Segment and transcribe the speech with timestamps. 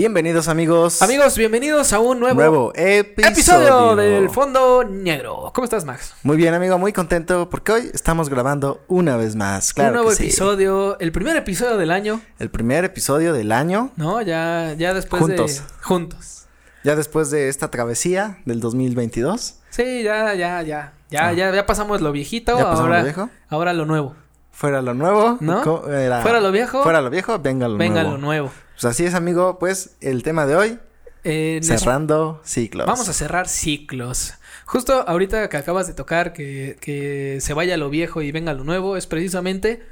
[0.00, 1.00] Bienvenidos amigos.
[1.00, 3.30] Amigos, bienvenidos a un nuevo, nuevo episodio.
[3.32, 5.50] episodio del Fondo Negro.
[5.54, 6.12] ¿Cómo estás, Max?
[6.22, 9.72] Muy bien, amigo, muy contento porque hoy estamos grabando una vez más.
[9.72, 10.22] Claro un nuevo que sí.
[10.24, 13.90] episodio, el primer episodio del año, El primer episodio del año.
[13.96, 14.20] ¿no?
[14.20, 15.56] Ya, ya después Juntos.
[15.56, 16.44] de juntos.
[16.84, 19.60] Ya después de esta travesía del 2022.
[19.70, 21.32] Sí, ya, ya, ya, ya, Ah.
[21.32, 23.30] ya, ya pasamos lo viejito, Ya pasamos ahora, lo viejo.
[23.48, 24.14] ahora lo nuevo.
[24.56, 25.36] Fuera lo nuevo.
[25.40, 25.62] ¿No?
[25.62, 26.82] Fuera lo viejo.
[26.82, 28.16] Fuera lo viejo, venga lo Venga nuevo.
[28.16, 28.50] lo nuevo.
[28.72, 29.58] Pues así es, amigo.
[29.58, 30.78] Pues el tema de hoy,
[31.24, 32.86] Eh, les- cerrando ciclos.
[32.86, 34.32] Vamos a cerrar ciclos.
[34.64, 38.64] Justo ahorita que acabas de tocar que, que se vaya lo viejo y venga lo
[38.64, 39.82] nuevo, es precisamente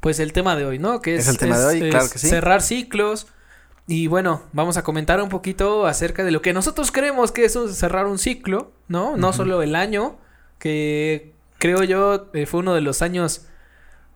[0.00, 1.00] pues el tema de hoy, ¿no?
[1.00, 2.28] Que es, Es el tema de hoy, claro que sí.
[2.28, 3.26] Cerrar ciclos.
[3.86, 7.56] Y bueno, vamos a comentar un poquito acerca de lo que nosotros creemos que es
[7.56, 9.16] un- cerrar un ciclo, ¿no?
[9.16, 10.18] No solo el año,
[10.58, 13.46] que creo yo eh, fue uno de los años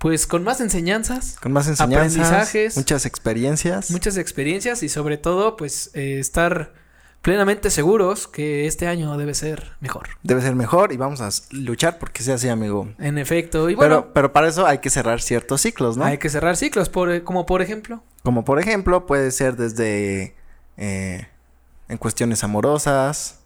[0.05, 2.13] pues con más enseñanzas, Con más enseñanzas.
[2.19, 2.77] aprendizajes.
[2.77, 3.91] Muchas experiencias.
[3.91, 6.75] muchas experiencias y sobre todo pues eh, estar
[7.23, 10.11] plenamente seguros que este año debe ser mejor.
[10.23, 12.93] Debe ser mejor y vamos a luchar porque sea así, amigo.
[12.99, 16.05] En efecto, y bueno, pero, pero para eso hay que cerrar ciertos ciclos, ¿no?
[16.05, 18.03] hay que cerrar ciclos, por, eh, como por ejemplo.
[18.25, 20.37] Como por ejemplo, puede ser desde
[20.77, 21.29] eh,
[21.89, 23.39] en cuestiones amorosas,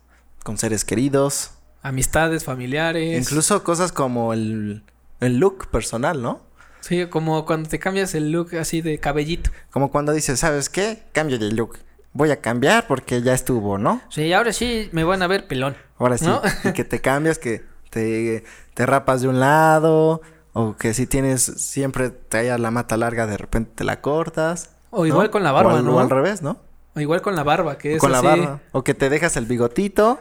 [0.42, 3.16] con seres queridos, Amistades, familiares.
[3.22, 4.82] incluso cosas como el,
[5.20, 6.47] el look personal, ¿no?
[6.80, 9.50] Sí, como cuando te cambias el look así de cabellito.
[9.70, 11.02] Como cuando dices, ¿sabes qué?
[11.12, 11.78] Cambio de look.
[12.12, 14.00] Voy a cambiar porque ya estuvo, ¿no?
[14.08, 15.76] Sí, ahora sí me van a ver pelón.
[15.98, 16.40] Ahora sí, ¿No?
[16.64, 21.42] y que te cambias, que te, te rapas de un lado, o que si tienes
[21.42, 24.70] siempre traías la mata larga, de repente te la cortas.
[24.90, 25.30] O igual ¿no?
[25.30, 25.96] con la O barba, al- ¿no?
[25.96, 26.58] O al revés, ¿no?
[26.96, 28.60] O igual con la barba, que es con la barba.
[28.72, 30.18] O que te dejas el bigotito,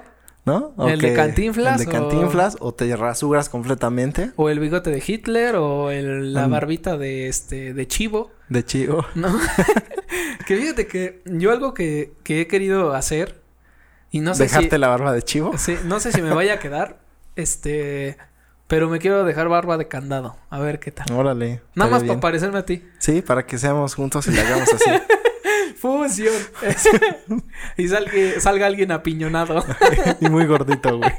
[0.47, 0.73] ¿no?
[0.77, 4.59] O ¿El de que- Cantinflas El de o- Cantinflas, o, te rasuras completamente O el
[4.59, 6.51] bigote de Hitler, o el, la Mm.
[6.51, 8.31] barbita de este, de chivo.
[8.49, 9.05] de chivo.
[9.15, 9.37] ¿No?
[10.47, 13.41] que fíjate que yo algo que, que he querido hacer.
[14.09, 14.77] Y no sé Dejarte si.
[14.79, 15.57] la barba de chivo.
[15.57, 16.97] Sí, no sé si me vaya a quedar.
[17.35, 18.17] Este.
[18.67, 20.35] Pero me quiero dejar barba de candado.
[20.49, 21.11] A ver qué tal.
[21.13, 21.61] Órale.
[21.75, 22.83] Nada más para parecerme a ti.
[22.97, 24.89] Sí, para que seamos juntos y le hagamos así.
[25.79, 26.33] Fusión.
[27.77, 29.63] y salga, salga alguien apiñonado.
[30.19, 31.11] y muy gordito, güey.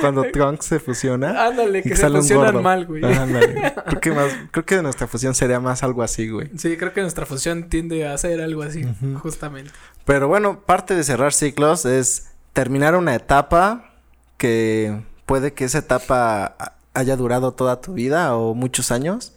[0.00, 1.46] Cuando Trunks se fusiona.
[1.46, 3.04] Ándale, y que se fusionan mal, güey.
[3.04, 3.72] Ándale.
[3.86, 6.50] Creo que más, creo que nuestra fusión sería más algo así, güey.
[6.56, 8.84] Sí, creo que nuestra fusión tiende a ser algo así,
[9.22, 9.70] justamente.
[10.04, 13.92] Pero bueno, parte de cerrar ciclos es terminar una etapa
[14.36, 19.34] que puede que esa etapa haya durado toda tu vida o muchos años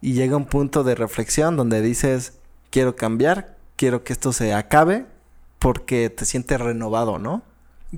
[0.00, 2.34] y llega un punto de reflexión donde dices,
[2.70, 5.06] quiero cambiar, quiero que esto se acabe
[5.58, 7.42] porque te sientes renovado, ¿no?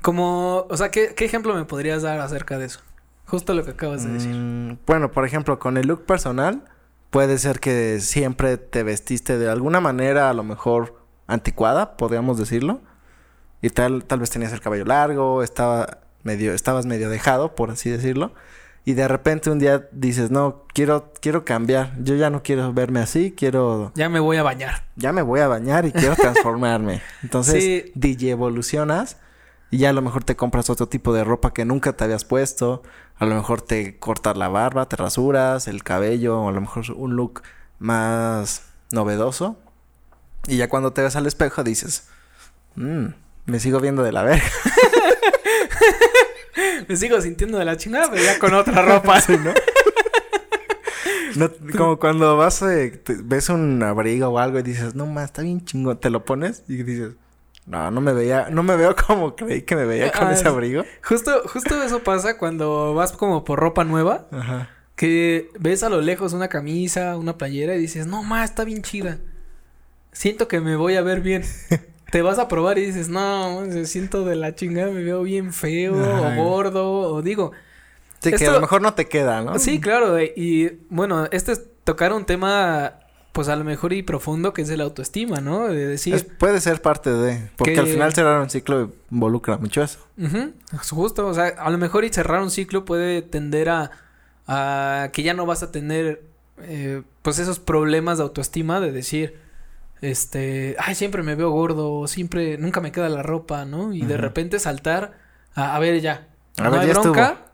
[0.02, 2.80] Como, o sea, ¿qué, qué ejemplo me podrías dar acerca de eso?
[3.26, 4.34] Justo lo que acabas de decir.
[4.34, 6.62] Mm, bueno, por ejemplo, con el look personal,
[7.10, 12.80] puede ser que siempre te vestiste de alguna manera, a lo mejor anticuada, podríamos decirlo.
[13.62, 17.90] Y tal, tal vez tenías el cabello largo, estaba medio, estabas medio dejado, por así
[17.90, 18.32] decirlo.
[18.86, 21.92] Y de repente un día dices, no, quiero, quiero cambiar.
[22.02, 24.84] Yo ya no quiero verme así, quiero, Ya me voy a bañar.
[24.94, 27.02] ya me voy a bañar y quiero transformarme.
[27.24, 27.92] Entonces, Sí.
[27.96, 29.16] DJ evolucionas
[29.72, 32.24] y ya a lo mejor te compras otro tipo de ropa que nunca te habías
[32.24, 32.84] puesto.
[33.16, 36.84] A lo mejor te cortas la barba, te rasuras, el cabello, o a lo mejor
[36.94, 37.42] un look
[37.80, 39.58] más novedoso.
[40.46, 42.08] Y ya cuando te ves al espejo dices,
[42.76, 43.06] "Mm,
[43.46, 44.44] me sigo viendo de la verga.
[46.88, 49.20] Me sigo sintiendo de la chingada, pero ya con otra ropa.
[49.26, 49.52] Sí, ¿no?
[51.36, 55.42] No, como cuando vas, eh, ves un abrigo o algo y dices, no más, está
[55.42, 57.12] bien chingón, te lo pones y dices,
[57.66, 60.48] no, no me veía, no me veo como creí que me veía con Ah, ese
[60.48, 60.84] abrigo.
[61.04, 64.70] Justo, justo eso pasa cuando vas como por ropa nueva, Ajá.
[64.94, 68.80] que ves a lo lejos una camisa, una playera y dices, no más, está bien
[68.82, 69.18] chida.
[70.12, 71.44] Siento que me voy a ver bien.
[72.10, 75.52] Te vas a probar y dices, no, me siento de la chingada, me veo bien
[75.52, 77.52] feo o gordo, o digo,
[78.20, 79.58] Sí, que a lo mejor no te queda, ¿no?
[79.58, 80.20] Sí, claro.
[80.20, 82.94] Y bueno, este es tocar un tema,
[83.32, 85.68] pues a lo mejor y profundo, que es el autoestima, ¿no?
[85.68, 89.58] De decir, Es- puede ser parte de, porque Que- al final cerrar un ciclo involucra
[89.58, 89.98] mucho eso.
[90.18, 93.90] ujú, es justo, o sea, a lo mejor y cerrar un ciclo puede tender a,
[94.46, 96.22] a que ya no vas a tener,
[96.62, 99.38] eh, pues esos problemas de autoestima de decir,
[100.00, 103.92] este, ay, siempre me veo gordo, siempre, nunca me queda la ropa, ¿no?
[103.92, 105.18] Y de repente saltar
[105.54, 106.28] a, a ver ya,
[106.58, 107.12] A no ver, hay ya estuvo.
[107.12, 107.46] bronca,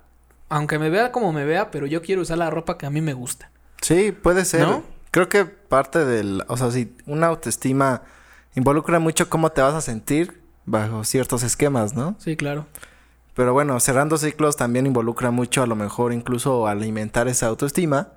[0.48, 3.00] aunque me vea como me vea, pero yo quiero usar la ropa que a mí
[3.00, 3.50] me gusta.
[3.80, 4.62] Sí, puede ser.
[4.62, 4.82] ¿No?
[5.10, 8.02] Creo que parte del, o sea, si una autoestima
[8.54, 12.16] involucra mucho cómo te vas a sentir bajo ciertos esquemas, ¿no?
[12.18, 12.66] Sí, claro.
[13.34, 18.08] Pero bueno, cerrando ciclos también involucra mucho a lo mejor incluso alimentar esa autoestima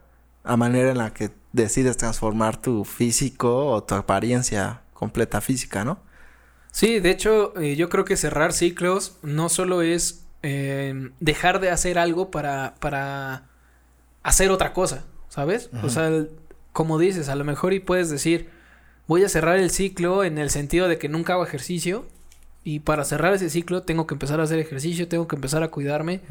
[0.45, 5.99] a manera en la que decides transformar tu físico o tu apariencia completa física, ¿no?
[6.71, 11.71] Sí, de hecho, eh, yo creo que cerrar ciclos no solo es eh, dejar de
[11.71, 13.45] hacer algo para, para
[14.23, 15.69] hacer otra cosa, ¿sabes?
[15.83, 16.11] O sea,
[16.73, 18.49] como dices, a lo mejor y puedes decir,
[19.07, 22.05] voy a cerrar el ciclo en el sentido de que nunca hago ejercicio
[22.63, 25.69] y para cerrar ese ciclo tengo que empezar a hacer ejercicio, tengo que empezar a
[25.69, 26.21] cuidarme.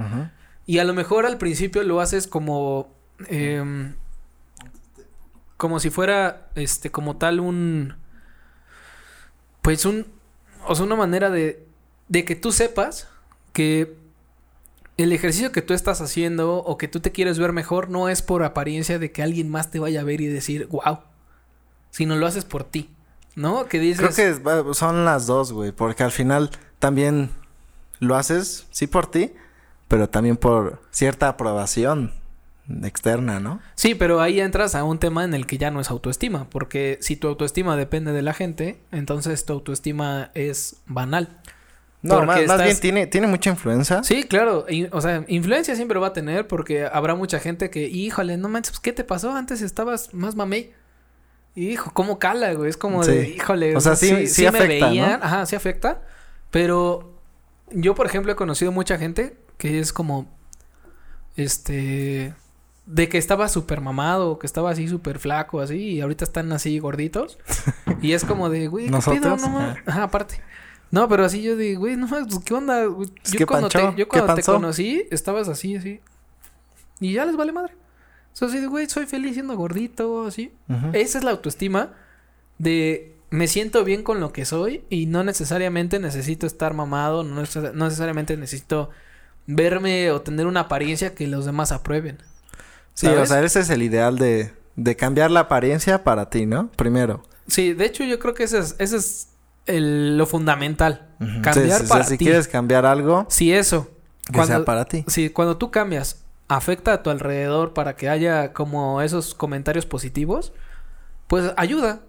[0.67, 2.93] Y a lo mejor al principio lo haces como...
[3.29, 3.95] Em,
[5.65, 7.95] como si fuera, este, como tal un...
[9.63, 10.07] Pues un...
[10.67, 11.67] O sea, una manera de...
[12.07, 13.09] De que tú sepas
[13.55, 13.97] que
[14.99, 18.21] el ejercicio que tú estás haciendo o que tú te quieres ver mejor no es
[18.21, 20.99] por apariencia de que alguien más te vaya a ver y decir, wow,
[21.91, 22.91] sino lo haces por ti,
[23.35, 23.65] ¿no?
[23.65, 24.15] Que dices...
[24.15, 27.31] Creo que son las dos, güey, porque al final también
[28.01, 29.33] lo haces, sí, por ti,
[29.89, 32.13] pero también por cierta aprobación
[32.83, 33.61] externa, ¿no?
[33.75, 36.99] Sí, pero ahí entras a un tema en el que ya no es autoestima, porque
[37.01, 41.41] si tu autoestima depende de la gente, entonces tu autoestima es banal.
[42.05, 44.05] No, más, bien tiene, tiene mucha influencia.
[44.05, 44.67] Sí, claro.
[44.91, 48.79] o sea, influencia siempre va a tener porque habrá mucha gente que, híjole, no manches,
[48.79, 49.35] ¿qué te pasó?
[49.35, 50.73] Antes estabas más mamey.
[51.57, 52.69] Hijo, ¿cómo cala, güey?
[52.69, 53.75] Es como de, híjole.
[53.75, 55.05] O sea, sí, sí, afecta, ¿no?
[55.05, 56.03] Ajá, sí afecta.
[56.51, 57.19] Pero
[57.71, 60.27] yo, por ejemplo, he conocido mucha gente que es como,
[61.37, 62.35] este,
[62.87, 66.79] de que estaba súper mamado, que estaba así súper flaco, así, y ahorita están así
[66.79, 67.39] gorditos.
[68.03, 69.37] y es como de, güey, ¿qué pedo?
[69.37, 70.41] No, Ajá, aparte.
[70.91, 72.85] No, pero así yo digo, güey, no pues, ¿qué onda?
[72.85, 76.01] Yo cuando, te, yo cuando te conocí, estabas así, así.
[77.01, 77.75] Y ya les vale madre.
[78.33, 80.53] O sea, así de, güey, soy feliz siendo gordito, así.
[80.93, 81.93] Esa es la autoestima
[82.59, 87.41] de me siento bien con lo que soy y no necesariamente necesito estar mamado, no,
[87.41, 88.91] necesariamente necesito
[89.49, 92.19] verme o tener una apariencia que los demás aprueben.
[92.95, 96.69] Sí, o sea, ese es el ideal de, de cambiar la apariencia para ti, ¿no?
[96.77, 97.23] Primero.
[97.47, 99.29] Sí, de hecho yo creo que ese es, ese es
[99.67, 101.09] lo fundamental.
[101.43, 103.27] Cambiar para si quieres cambiar algo.
[103.29, 103.91] Si eso.
[104.33, 105.05] Que sea para ti.
[105.09, 110.53] Si cuando tú cambias, afecta a tu alrededor para que haya como esos comentarios positivos,
[111.27, 112.01] pues ayuda.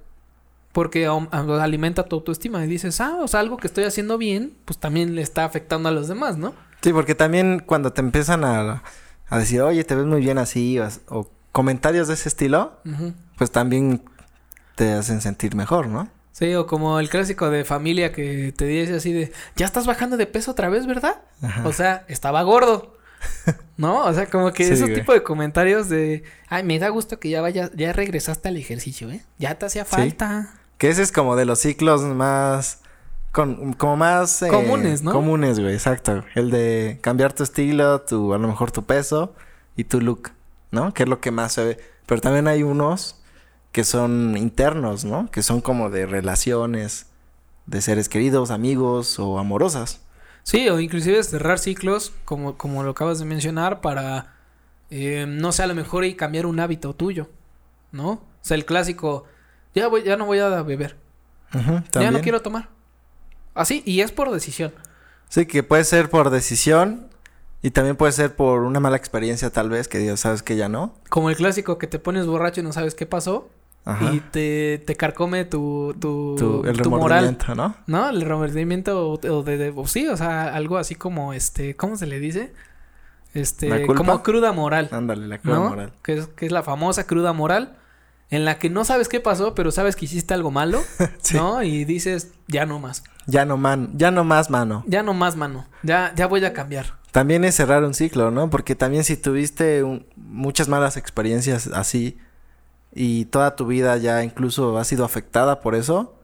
[0.71, 4.77] Porque alimenta tu autoestima y dices, ah, o sea, algo que estoy haciendo bien, pues
[4.77, 6.53] también le está afectando a los demás, ¿no?
[6.81, 8.83] Sí, porque también cuando te empiezan a,
[9.27, 12.79] a decir, oye, te ves muy bien así, o, comentarios de ese estilo,
[13.37, 14.03] pues también
[14.75, 16.09] te hacen sentir mejor, ¿no?
[16.33, 20.17] Sí, o como el clásico de familia que te dice así de, ya estás bajando
[20.17, 21.21] de peso otra vez, ¿verdad?
[21.63, 22.97] O sea, estaba gordo.
[23.77, 24.03] ¿No?
[24.03, 27.41] O sea, como que ese tipo de comentarios de, ay, me da gusto que ya
[27.41, 29.23] vaya, ya regresaste al ejercicio, ¿eh?
[29.37, 30.53] Ya te hacía falta.
[30.77, 32.81] Que ese es como de los ciclos más,
[33.35, 34.41] con, como más...
[34.43, 35.11] Eh, comunes, ¿no?
[35.11, 36.23] Comunes, güey, exacto.
[36.35, 39.35] El de cambiar tu estilo, tu, a lo mejor tu peso
[39.75, 40.31] y tu look,
[40.71, 40.93] ¿no?
[40.93, 41.79] Que es lo que más se ve.
[42.05, 43.21] Pero también hay unos
[43.73, 45.29] que son internos, ¿no?
[45.31, 47.07] Que son como de relaciones
[47.65, 49.99] de seres queridos, amigos o amorosas.
[50.43, 54.33] Sí, o inclusive cerrar ciclos, como, como lo acabas de mencionar, para,
[54.89, 57.27] eh, no sé, a lo mejor y cambiar un hábito tuyo,
[57.91, 58.11] ¿no?
[58.11, 59.25] O sea, el clásico,
[59.73, 60.95] ya, voy, ya no voy a beber.
[61.91, 62.74] ya no quiero tomar.
[63.55, 64.73] Así, y es por decisión.
[65.29, 67.07] Sí, que puede ser por decisión
[67.63, 70.69] y también puede ser por una mala experiencia tal vez, que Dios sabes que ya
[70.69, 70.93] no.
[71.09, 73.49] Como el clásico que te pones borracho y no sabes qué pasó
[74.11, 77.75] y te, te carcome tu, tu, tu, el remordimiento, ¿no?
[77.85, 78.09] ¿no?
[78.09, 82.51] El remordimiento o, de, sí, o sea, algo así como este, ¿cómo se le dice?
[83.35, 84.89] Este, como cruda moral.
[84.91, 85.93] Ándale, la cruda moral.
[86.01, 87.77] Que es, que es la famosa cruda moral
[88.31, 90.81] en la que no sabes qué pasó, pero sabes que hiciste algo malo,
[91.33, 91.61] ¿no?
[91.61, 93.03] Y dices, ya no más.
[93.27, 94.83] Ya no man, ya no más mano.
[94.87, 95.65] Ya no más mano.
[95.83, 96.97] Ya ya voy a cambiar.
[97.11, 98.49] También es cerrar un ciclo, ¿no?
[98.49, 99.83] Porque también si tuviste
[100.15, 102.17] muchas malas experiencias así
[102.93, 106.15] y toda tu vida ya incluso ha sido afectada por eso,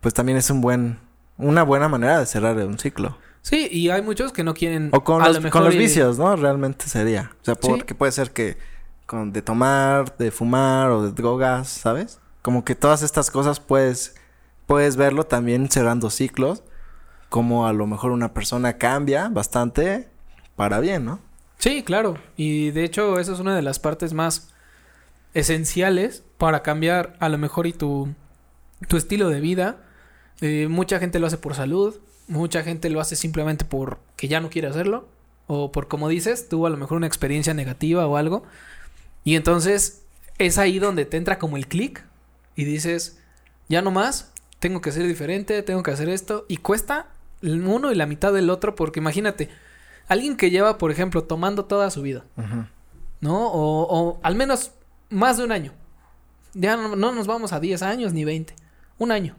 [0.00, 0.98] pues también es un buen,
[1.36, 3.18] una buena manera de cerrar un ciclo.
[3.42, 4.90] Sí, y hay muchos que no quieren...
[4.92, 6.36] O con, los, con los vicios, ¿no?
[6.36, 7.32] Realmente sería.
[7.40, 8.58] O sea, porque puede ser que
[9.06, 12.20] con de tomar, de fumar o de drogas, ¿sabes?
[12.42, 14.14] Como que todas estas cosas puedes,
[14.70, 16.62] puedes verlo también cerrando ciclos.
[17.28, 20.06] Como a lo mejor una persona cambia bastante
[20.54, 21.18] para bien, ¿no?
[21.58, 22.18] Sí, claro.
[22.36, 24.52] Y de hecho, esa es una de las partes más
[25.34, 28.14] esenciales para cambiar a lo mejor y tu,
[28.86, 29.78] tu estilo de vida.
[30.40, 31.98] Eh, mucha gente lo hace por salud,
[32.28, 35.08] mucha gente lo hace simplemente por que ya no quiere hacerlo
[35.48, 38.44] o por como dices, tuvo a lo mejor una experiencia negativa o algo.
[39.24, 40.04] Y entonces
[40.38, 42.04] es ahí donde te entra como el clic
[42.54, 43.18] y dices,
[43.68, 47.08] ya no más, tengo que ser diferente, tengo que hacer esto y cuesta
[47.42, 49.48] uno y la mitad del otro porque imagínate,
[50.06, 52.24] alguien que lleva, por ejemplo, tomando toda su vida,
[53.20, 53.48] ¿no?
[53.48, 54.72] O, o al menos
[55.08, 55.72] más de un año.
[56.52, 58.54] Ya no, nos vamos a 10 años ni 20.
[58.98, 59.36] Un año.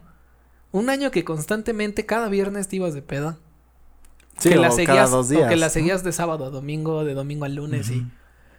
[0.70, 3.38] Un año que constantemente, cada viernes te ibas de peda.
[4.38, 5.70] Sí, que o la cada seguías, dos o que días, la ¿no?
[5.70, 8.06] seguías de sábado a domingo, de domingo al lunes y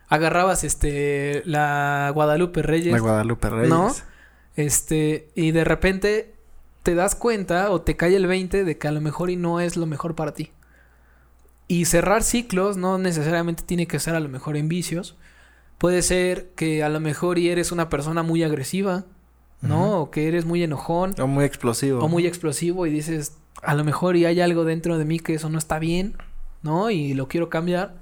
[0.08, 3.70] agarrabas este la Guadalupe Reyes, La Guadalupe Reyes.
[3.70, 3.91] ¿No?
[4.55, 6.33] este, y de repente
[6.84, 9.60] te das cuenta o te cae el 20 de que a lo mejor y no
[9.60, 10.52] es lo mejor para ti.
[11.68, 15.16] Y cerrar ciclos no necesariamente tiene que ser a lo mejor en vicios.
[15.78, 19.06] Puede ser que a lo mejor y eres una persona muy agresiva,
[19.62, 20.02] ¿no?
[20.02, 22.00] O que eres muy enojón O muy explosivo.
[22.04, 25.36] o muy explosivo y dices, a lo mejor y hay algo dentro de mí que
[25.36, 26.18] eso no está bien,
[26.62, 26.90] ¿no?
[26.92, 27.96] Y lo quiero cambiar.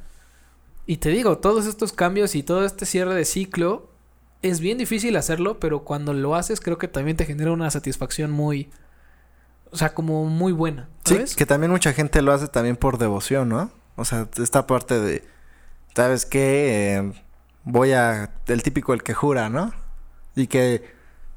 [0.87, 3.90] Y te digo, todos estos cambios y todo este cierre de ciclo
[4.41, 8.31] es bien difícil hacerlo, pero cuando lo haces creo que también te genera una satisfacción
[8.31, 8.69] muy,
[9.71, 13.49] o sea, como muy buena, Sí, que también mucha gente lo hace también por devoción,
[13.49, 13.71] ¿no?
[13.95, 15.23] O sea, esta parte de,
[15.95, 16.95] ¿sabes qué?
[16.97, 17.13] Eh,
[17.63, 19.73] voy a, el típico el que jura, ¿no?
[20.35, 20.83] Y que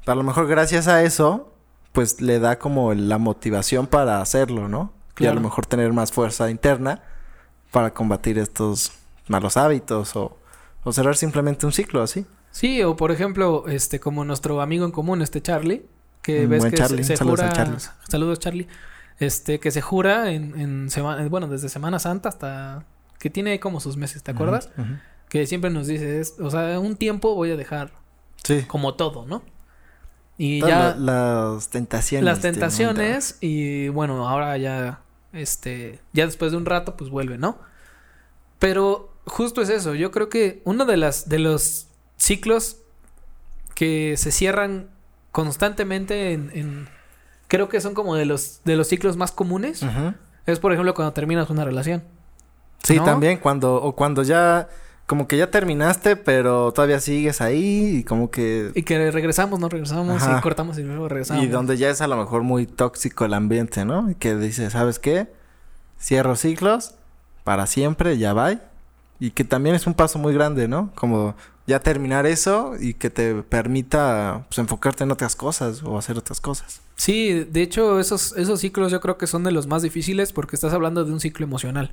[0.05, 1.53] a lo mejor gracias a eso,
[1.91, 4.93] pues le da como la motivación para hacerlo, ¿no?
[5.17, 7.01] Y a lo mejor tener más fuerza interna
[7.71, 8.91] para combatir estos
[9.27, 10.37] malos hábitos o,
[10.83, 12.25] o cerrar simplemente un ciclo así.
[12.55, 15.85] Sí, o por ejemplo, este, como nuestro amigo en común, este Charlie,
[16.21, 17.51] que Un ves que Charlie, se, se saludos jura.
[17.53, 17.77] Charlie.
[18.07, 18.67] Saludos, Charlie.
[19.19, 22.85] Este, que se jura en, en semana, bueno, desde Semana Santa hasta
[23.19, 24.69] que tiene como sus meses, ¿te acuerdas?
[25.27, 27.91] Que siempre nos dice, es, o sea, un tiempo voy a dejar
[28.43, 28.63] Sí.
[28.67, 29.43] como todo, ¿no?
[30.37, 32.23] Y Todas ya la- las tentaciones.
[32.25, 35.01] las tentaciones y bueno, ahora ya,
[35.33, 37.59] este, ya después de un rato, pues vuelve, ¿no?
[38.59, 42.77] Pero justo es eso, yo creo que uno de las, de los ciclos
[43.73, 44.89] que se cierran
[45.31, 46.89] constantemente en, en-
[47.47, 49.81] creo que son como de los, de los ciclos más comunes,
[50.45, 52.03] es por ejemplo cuando terminas una relación.
[52.83, 53.03] Sí, ¿No?
[53.03, 54.69] también cuando, o cuando ya,
[55.07, 58.71] como que ya terminaste, pero todavía sigues ahí y como que...
[58.75, 60.37] Y que regresamos, no regresamos, Ajá.
[60.37, 61.43] y cortamos y luego regresamos.
[61.43, 64.09] Y donde ya es a lo mejor muy tóxico el ambiente, ¿no?
[64.11, 65.27] Y que dices, ¿sabes qué?
[65.99, 66.95] Cierro ciclos
[67.43, 68.53] para siempre, ya va.
[69.19, 70.91] Y que también es un paso muy grande, ¿no?
[70.95, 71.35] Como
[71.67, 76.39] ya terminar eso y que te permita pues, enfocarte en otras cosas o hacer otras
[76.39, 76.81] cosas.
[76.95, 80.55] Sí, de hecho, esos, esos ciclos yo creo que son de los más difíciles porque
[80.55, 81.91] estás hablando de un ciclo emocional.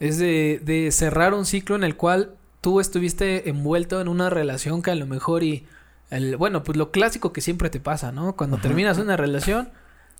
[0.00, 4.82] Es de, de cerrar un ciclo en el cual tú estuviste envuelto en una relación
[4.82, 5.66] que a lo mejor y...
[6.08, 8.36] El, bueno, pues lo clásico que siempre te pasa, ¿no?
[8.36, 9.70] Cuando terminas una relación,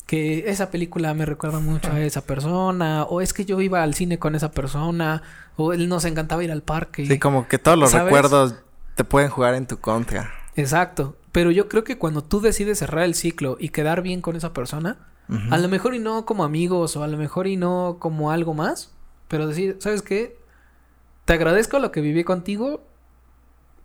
[0.06, 3.94] que esa película me recuerda mucho a esa persona, o es que yo iba al
[3.94, 5.22] cine con esa persona,
[5.56, 7.06] o él nos encantaba ir al parque.
[7.06, 8.06] Sí, como que todos los ¿Sabes?
[8.06, 8.54] recuerdos
[8.96, 10.32] te pueden jugar en tu contra.
[10.56, 11.16] Exacto.
[11.30, 14.52] Pero yo creo que cuando tú decides cerrar el ciclo y quedar bien con esa
[14.52, 14.98] persona,
[15.50, 18.54] a lo mejor y no como amigos, o a lo mejor y no como algo
[18.54, 18.92] más,
[19.28, 20.38] pero decir, ¿sabes qué?
[21.24, 22.86] Te agradezco lo que viví contigo.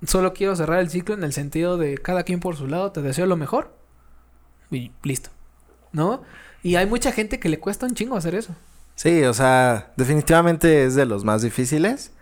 [0.06, 3.01] Solo quiero cerrar el ciclo en el sentido de cada quien por su lado, te
[3.01, 3.75] deseo lo mejor.
[4.70, 5.30] Y listo.
[5.91, 6.22] ¿No?
[6.63, 8.56] Y hay mucha gente que le cuesta un chingo hacer eso.
[8.96, 12.13] Sí, o sea, definitivamente es de los más difíciles.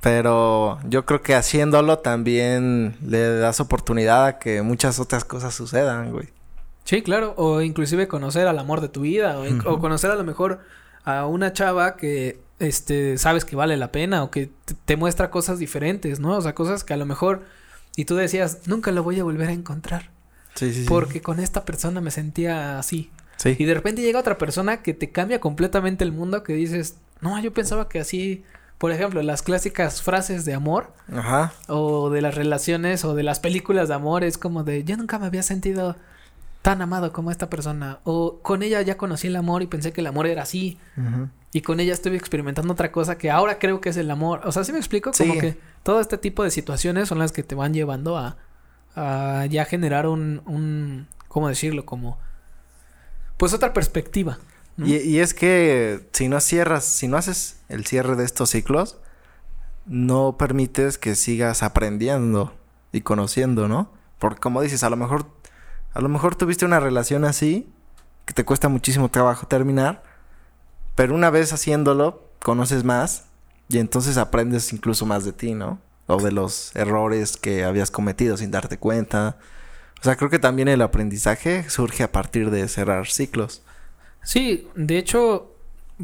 [0.00, 6.12] Pero yo creo que haciéndolo también le das oportunidad a que muchas otras cosas sucedan,
[6.12, 6.28] güey.
[6.84, 7.34] Sí, claro.
[7.36, 9.38] O inclusive conocer al amor de tu vida.
[9.66, 10.60] O, conocer a lo mejor
[11.04, 14.22] a una chava que este sabes que vale la pena.
[14.22, 14.50] O que
[14.86, 16.36] te, muestra cosas diferentes, ¿no?
[16.36, 17.42] O sea, cosas que a lo mejor.
[17.96, 20.10] Y tú decías, nunca lo voy a volver a encontrar.
[20.54, 20.88] Sí, sí, sí.
[20.88, 23.10] Porque con esta persona me sentía así.
[23.36, 23.56] Sí.
[23.58, 26.44] Y de repente llega otra persona que te cambia completamente el mundo.
[26.44, 28.44] Que dices, no, yo pensaba que así.
[28.78, 30.92] Por ejemplo, las clásicas frases de amor.
[31.12, 31.52] Ajá.
[31.66, 33.04] O de las relaciones.
[33.04, 34.22] O de las películas de amor.
[34.24, 35.96] Es como de, yo nunca me había sentido
[36.62, 37.98] tan amado como esta persona.
[38.04, 40.78] O con ella ya conocí el amor y pensé que el amor era así.
[41.52, 44.42] Y con ella estuve experimentando otra cosa que ahora creo que es el amor.
[44.44, 45.10] O sea, ¿sí me explico?
[45.16, 45.40] Como Sí.
[45.40, 48.36] que todo este tipo de situaciones son las que te van llevando a,
[48.94, 51.84] a ya generar un, un, ¿cómo decirlo?
[51.86, 52.18] Como,
[53.38, 54.38] pues otra perspectiva.
[54.78, 58.98] Y, y es que si no cierras, si no haces el cierre de estos ciclos,
[59.86, 62.54] no permites que sigas aprendiendo
[62.92, 63.92] y conociendo, ¿no?
[64.18, 65.26] Porque como dices, a lo mejor,
[65.94, 67.72] a lo mejor tuviste una relación así,
[68.24, 70.02] que te cuesta muchísimo trabajo terminar,
[70.94, 73.24] pero una vez haciéndolo, conoces más
[73.68, 75.80] y entonces aprendes incluso más de ti, ¿no?
[76.06, 79.38] O de los errores que habías cometido sin darte cuenta.
[80.00, 83.62] O sea, creo que también el aprendizaje surge a partir de cerrar ciclos.
[84.22, 85.54] Sí, de hecho,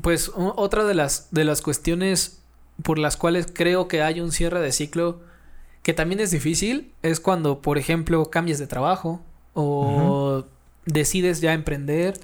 [0.03, 2.43] pues otra de las, de las cuestiones
[2.83, 5.21] por las cuales creo que hay un cierre de ciclo
[5.83, 9.21] que también es difícil es cuando, por ejemplo, cambias de trabajo
[9.53, 10.45] o
[10.87, 12.19] decides ya emprender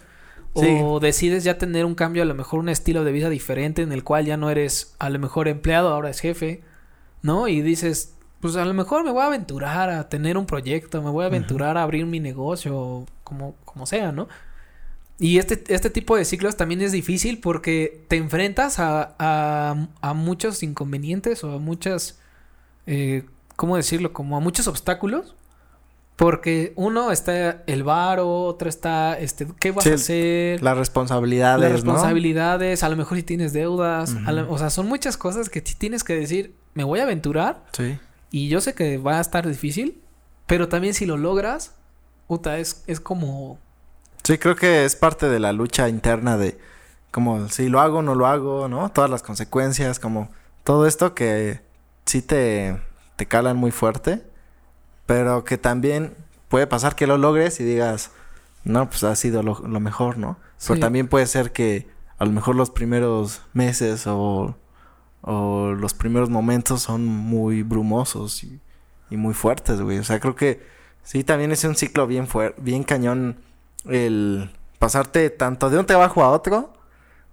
[0.53, 3.93] o decides ya tener un cambio, a lo mejor un estilo de vida diferente en
[3.93, 6.63] el cual ya no eres a lo mejor empleado, ahora es jefe,
[7.23, 7.47] ¿no?
[7.47, 11.11] Y dices, pues a lo mejor me voy a aventurar a tener un proyecto, me
[11.11, 14.27] voy a aventurar a abrir mi negocio, como, como sea, ¿no?
[15.21, 20.15] Y este, este tipo de ciclos también es difícil porque te enfrentas a, a, a
[20.15, 22.19] muchos inconvenientes o a muchas,
[22.87, 23.25] eh,
[23.55, 24.13] ¿cómo decirlo?
[24.15, 25.35] Como a muchos obstáculos.
[26.17, 30.63] Porque uno está el varo, otro está, este, ¿qué vas Sí, a hacer?
[30.63, 31.93] Las responsabilidades, Las ¿no?
[31.93, 36.05] responsabilidades, a lo mejor si tienes deudas, a o sea, son muchas cosas que tienes
[36.05, 37.99] que decir, me voy a aventurar Sí.
[38.31, 39.99] y yo sé que va a estar difícil,
[40.47, 41.75] pero también si lo logras,
[42.29, 43.59] puta, es, es como...
[44.23, 46.59] Sí, creo que es parte de la lucha interna de
[47.11, 48.91] como si lo hago o no lo hago, ¿no?
[48.91, 50.31] Todas las consecuencias, como
[50.65, 51.61] todo esto que
[52.05, 52.81] sí te,
[53.17, 54.23] te calan muy fuerte,
[55.07, 56.15] pero que también
[56.49, 58.13] puede pasar que lo logres y digas,
[58.65, 60.39] no, pues ha sido lo, lo mejor, ¿no?
[60.67, 64.55] Pero también puede ser que a lo mejor los primeros meses o,
[65.23, 68.61] o los primeros momentos son muy brumosos y,
[69.09, 69.99] y muy fuertes, güey.
[69.99, 70.61] O sea, creo que
[71.03, 73.39] sí, también es un ciclo bien fuerte, bien cañón
[73.89, 76.73] el pasarte tanto de un trabajo a otro.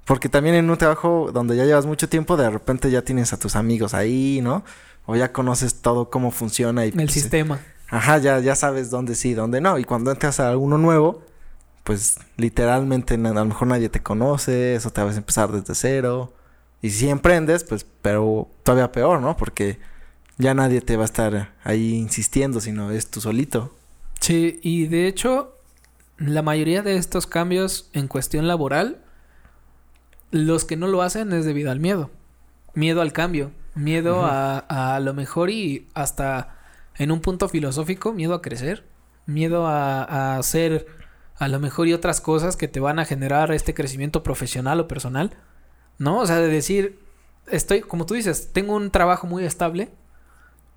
[0.06, 3.40] Porque también en un trabajo donde ya llevas mucho tiempo, de repente ya tienes a
[3.40, 4.64] tus amigos ahí, ¿no?
[5.06, 7.60] O ya conoces todo cómo funciona y El pues, sistema.
[7.90, 9.78] Ajá, ya, ya sabes dónde sí, dónde no.
[9.78, 11.24] Y cuando entras a uno nuevo,
[11.84, 16.34] pues literalmente a lo mejor nadie te conoce, eso te vas a empezar desde cero.
[16.82, 19.36] Y si emprendes, pues, pero todavía peor, ¿no?
[19.36, 19.80] Porque
[20.38, 23.74] ya nadie te va a estar ahí insistiendo, sino es tú solito.
[24.20, 25.57] Sí, y de hecho,
[26.18, 29.04] la mayoría de estos cambios en cuestión laboral,
[30.32, 32.10] los que no lo hacen es debido al miedo.
[32.74, 36.56] Miedo al cambio, miedo a, a lo mejor y hasta
[36.96, 38.84] en un punto filosófico, miedo a crecer,
[39.26, 40.88] miedo a, a hacer
[41.38, 44.88] a lo mejor y otras cosas que te van a generar este crecimiento profesional o
[44.88, 45.36] personal,
[46.00, 46.20] ¿no?
[46.20, 47.00] O sea, de decir,
[47.48, 49.90] estoy, como tú dices, tengo un trabajo muy estable,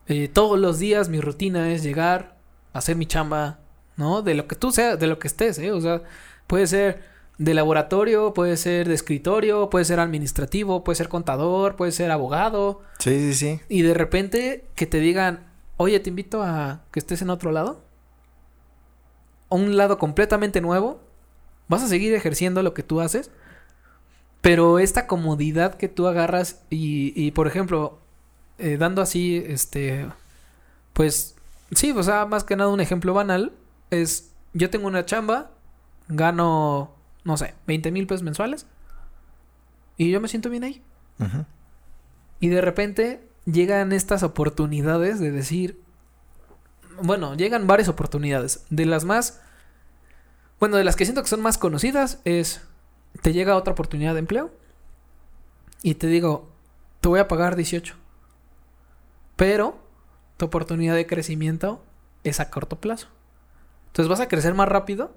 [0.07, 2.37] eh, todos los días mi rutina es llegar,
[2.73, 3.61] hacer mi chamba,
[3.97, 4.23] ¿no?
[4.23, 5.73] De lo que tú seas, de lo que estés, ¿eh?
[5.73, 6.03] O sea,
[6.47, 7.03] puede ser
[7.41, 12.83] de laboratorio, puede ser de escritorio, puede ser administrativo, puede ser contador, puede ser abogado.
[12.99, 13.61] Sí, sí, sí.
[13.71, 15.47] Y de repente que te digan,
[15.79, 17.81] oye, te invito a que estés en otro lado.
[19.49, 21.01] A un lado completamente nuevo.
[21.67, 23.31] Vas a seguir ejerciendo lo que tú haces.
[24.43, 28.01] Pero esta comodidad que tú agarras y, y por ejemplo,
[28.59, 30.07] eh, dando así, este,
[30.93, 31.37] pues,
[31.73, 33.53] sí, o sea, más que nada un ejemplo banal
[33.91, 35.51] es, yo tengo una chamba,
[36.09, 38.67] gano, no sé, 20 mil pesos mensuales
[39.97, 40.83] y yo me siento bien ahí.
[42.41, 45.83] Y de repente llegan estas oportunidades de decir,
[47.03, 48.65] bueno, llegan varias oportunidades.
[48.71, 49.41] De las más,
[50.59, 52.63] bueno, de las que siento que son más conocidas es,
[53.23, 54.51] te llega otra oportunidad de empleo
[55.83, 56.51] y te digo,
[57.01, 57.95] te voy a pagar 18.
[59.37, 59.79] Pero
[60.37, 61.85] tu oportunidad de crecimiento
[62.25, 63.09] es a corto plazo.
[63.91, 65.17] Entonces vas a crecer más rápido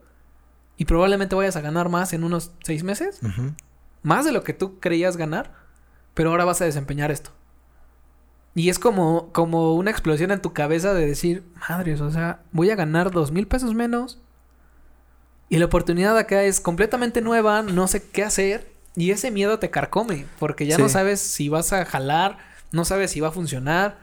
[0.78, 3.22] y probablemente vayas a ganar más en unos seis meses
[4.04, 5.52] más de lo que tú creías ganar,
[6.14, 7.32] pero ahora vas a desempeñar esto.
[8.56, 12.70] Y es como, como una explosión en tu cabeza de decir, madres, o sea, voy
[12.70, 14.20] a ganar dos mil pesos menos.
[15.50, 18.72] Y la oportunidad acá es completamente nueva, no sé qué hacer.
[18.96, 22.38] Y ese miedo te carcome, porque ya no sabes si vas a jalar,
[22.72, 23.98] no sabes si va a funcionar.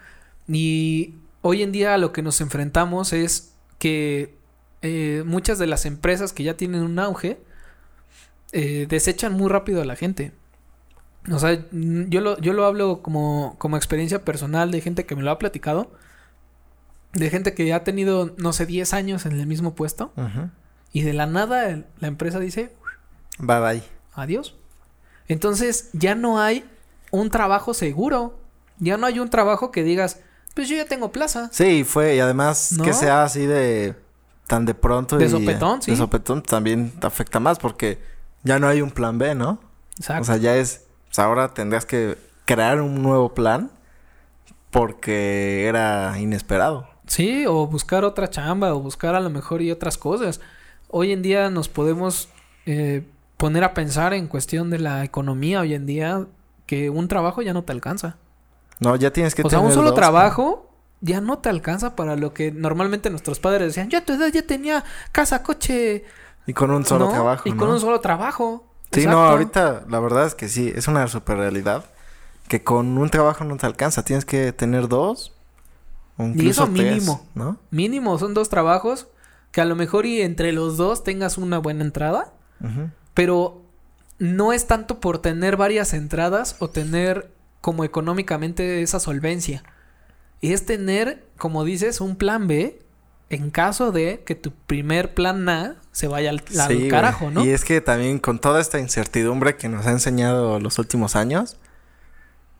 [0.48, 4.34] Y hoy en día a lo que nos enfrentamos es que
[4.82, 7.40] eh, muchas de las empresas que ya tienen un auge,
[8.52, 10.32] eh, desechan muy rápido a la gente.
[11.30, 15.14] O sea, mm, yo lo, yo lo hablo como, como experiencia personal de gente que
[15.16, 15.92] me lo ha platicado.
[17.12, 20.12] De gente que ha tenido, no sé, 10 años en el mismo puesto.
[20.92, 22.72] Y de la nada la empresa dice,
[23.38, 23.82] Bye bye.
[24.14, 24.56] adiós.
[25.28, 26.64] Entonces ya no hay
[27.10, 28.38] un trabajo seguro.
[28.78, 30.20] Ya no hay un trabajo que digas,
[30.54, 31.50] pues yo ya tengo plaza.
[31.52, 32.84] Sí, fue, y además ¿No?
[32.84, 33.94] que sea así de
[34.50, 35.92] tan de pronto De y sopetón, sí.
[35.92, 38.00] de sopetón también te afecta más porque
[38.42, 39.60] ya no hay un plan B, ¿no?
[39.96, 40.22] Exacto.
[40.22, 43.70] O sea, ya es, pues ahora tendrías que crear un nuevo plan
[44.72, 46.88] porque era inesperado.
[47.06, 50.40] Sí, o buscar otra chamba, o buscar a lo mejor y otras cosas.
[50.88, 52.28] Hoy en día nos podemos
[52.66, 56.26] eh, poner a pensar en cuestión de la economía hoy en día
[56.66, 58.16] que un trabajo ya no te alcanza.
[58.80, 60.69] No, ya tienes que O sea, un tener solo dos, trabajo
[61.00, 63.88] ya no te alcanza para lo que normalmente nuestros padres decían.
[63.88, 66.04] Yo a tu edad ya tenía casa, coche.
[66.46, 67.12] Y con un solo ¿no?
[67.12, 67.48] trabajo.
[67.48, 68.66] Y con un solo trabajo.
[68.92, 71.84] Sí, no, ahorita la verdad es que sí, es una super realidad.
[72.48, 75.32] Que con un trabajo no te alcanza, tienes que tener dos.
[76.16, 77.26] O incluso eso tres, mínimo.
[77.34, 77.56] ¿no?
[77.70, 79.06] Mínimo son dos trabajos
[79.52, 82.32] que a lo mejor y entre los dos tengas una buena entrada.
[83.14, 83.62] Pero
[84.18, 87.32] no es tanto por tener varias entradas o tener
[87.62, 89.62] como económicamente esa solvencia.
[90.40, 92.78] Es tener, como dices, un plan B
[93.30, 97.44] en caso de que tu primer plan A se vaya al, al carajo, ¿no?
[97.44, 101.56] Y es que también con toda esta incertidumbre que nos ha enseñado los últimos años,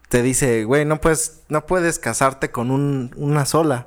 [0.09, 3.87] te dice, güey, no puedes, no puedes casarte con un, una sola,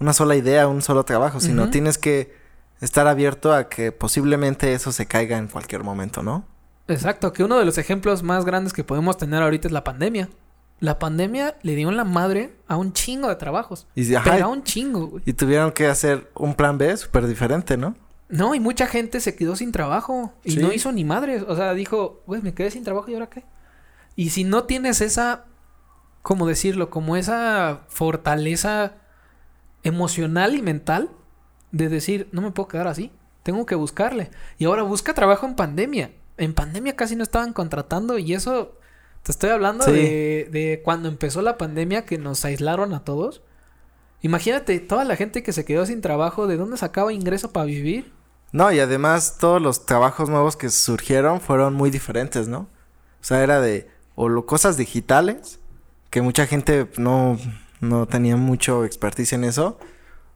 [0.00, 2.34] una sola idea, un solo trabajo, sino tienes que
[2.80, 6.46] estar abierto a que posiblemente eso se caiga en cualquier momento, ¿no?
[6.88, 10.28] Exacto, que uno de los ejemplos más grandes que podemos tener ahorita es la pandemia.
[10.82, 13.86] La pandemia le dio en la madre a un chingo de trabajos.
[13.94, 15.22] Y, pero a un chingo, güey.
[15.24, 17.94] Y tuvieron que hacer un plan B súper diferente, ¿no?
[18.28, 20.32] No, y mucha gente se quedó sin trabajo.
[20.42, 21.40] Y no hizo ni madre.
[21.46, 23.44] O sea, dijo, güey, me quedé sin trabajo y ahora qué.
[24.16, 25.44] Y si no tienes esa,
[26.22, 26.90] ¿cómo decirlo?
[26.90, 28.94] Como esa fortaleza
[29.84, 31.10] emocional y mental
[31.70, 33.12] de decir, no me puedo quedar así.
[33.44, 34.32] Tengo que buscarle.
[34.58, 36.10] Y ahora busca trabajo en pandemia.
[36.38, 38.80] En pandemia casi no estaban contratando y eso
[39.22, 43.42] te estoy hablando de, de cuando empezó la pandemia que nos aislaron a todos.
[44.20, 48.12] Imagínate toda la gente que se quedó sin trabajo, ¿de dónde sacaba ingreso para vivir?
[48.52, 52.68] No, y además todos los trabajos nuevos que surgieron fueron muy diferentes, ¿no?
[53.20, 55.58] O sea, era de o lo, cosas digitales,
[56.10, 57.38] que mucha gente no,
[57.80, 59.78] no tenía mucho expertise en eso,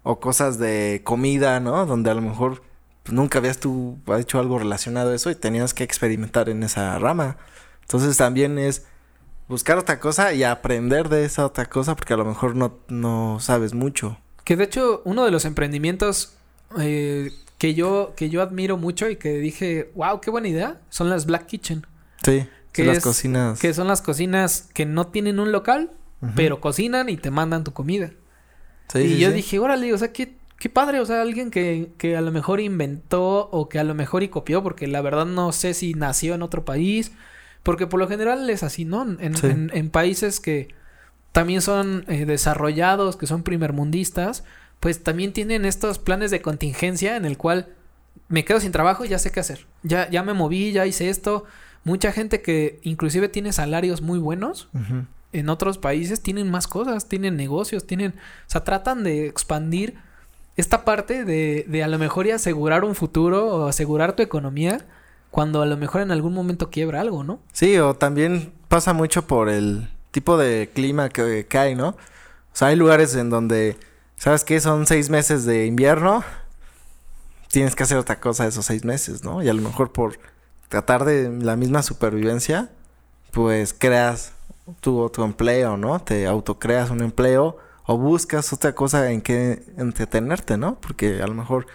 [0.03, 1.85] o cosas de comida, ¿no?
[1.85, 2.63] Donde a lo mejor
[3.03, 6.99] pues, nunca habías tú hecho algo relacionado a eso y tenías que experimentar en esa
[6.99, 7.37] rama.
[7.87, 8.85] Entonces también es
[9.49, 13.39] buscar otra cosa y aprender de esa otra cosa porque a lo mejor no, no
[13.41, 14.19] sabes mucho.
[14.43, 16.33] Que de hecho uno de los emprendimientos
[16.81, 21.11] eh, que, yo, que yo admiro mucho y que dije, wow, qué buena idea, son
[21.11, 21.87] las Black Kitchen.
[22.25, 23.61] Sí, que las cocinas.
[23.61, 25.93] Que son las cocinas que no tienen un local,
[26.35, 28.11] pero cocinan y te mandan tu comida.
[28.93, 32.17] Sí, y yo dije, órale, o sea, qué, qué padre, o sea, alguien que, que
[32.17, 35.53] a lo mejor inventó o que a lo mejor y copió, porque la verdad no
[35.53, 37.13] sé si nació en otro país
[37.67, 39.03] porque por lo general es así, ¿no?
[39.03, 40.69] En, en, países que
[41.33, 44.45] también son eh, desarrollados, que son primermundistas,
[44.79, 47.67] pues también tienen estos planes de contingencia en el cual
[48.29, 49.67] me quedo sin trabajo y ya sé qué hacer.
[49.83, 51.43] Ya, ya me moví, ya hice esto.
[51.83, 54.69] Mucha gente que inclusive tiene salarios muy buenos
[55.33, 58.13] en otros países tienen más cosas, tienen negocios, tienen...
[58.13, 59.97] O sea, tratan de expandir
[60.57, 64.87] esta parte de, de a lo mejor y asegurar un futuro o asegurar tu economía
[65.37, 67.41] cuando a lo mejor en algún momento quiebra algo, ¿no?
[67.53, 71.89] Sí, o también pasa mucho por el tipo de clima que cae, ¿no?
[71.89, 71.97] O
[72.55, 73.77] sea, hay lugares en donde,
[74.17, 74.61] ¿sabes qué?
[74.61, 76.25] Son seis meses de invierno,
[77.51, 79.43] tienes que hacer otra cosa esos seis meses, ¿no?
[79.43, 80.19] Y a lo mejor por
[80.71, 82.71] tratar de la misma supervivencia,
[83.31, 84.33] pues creas
[84.81, 86.01] tu, tu empleo, ¿no?
[86.01, 90.81] Te autocreas un empleo o buscas otra cosa en que entretenerte, ¿no?
[90.81, 91.67] Porque a lo mejor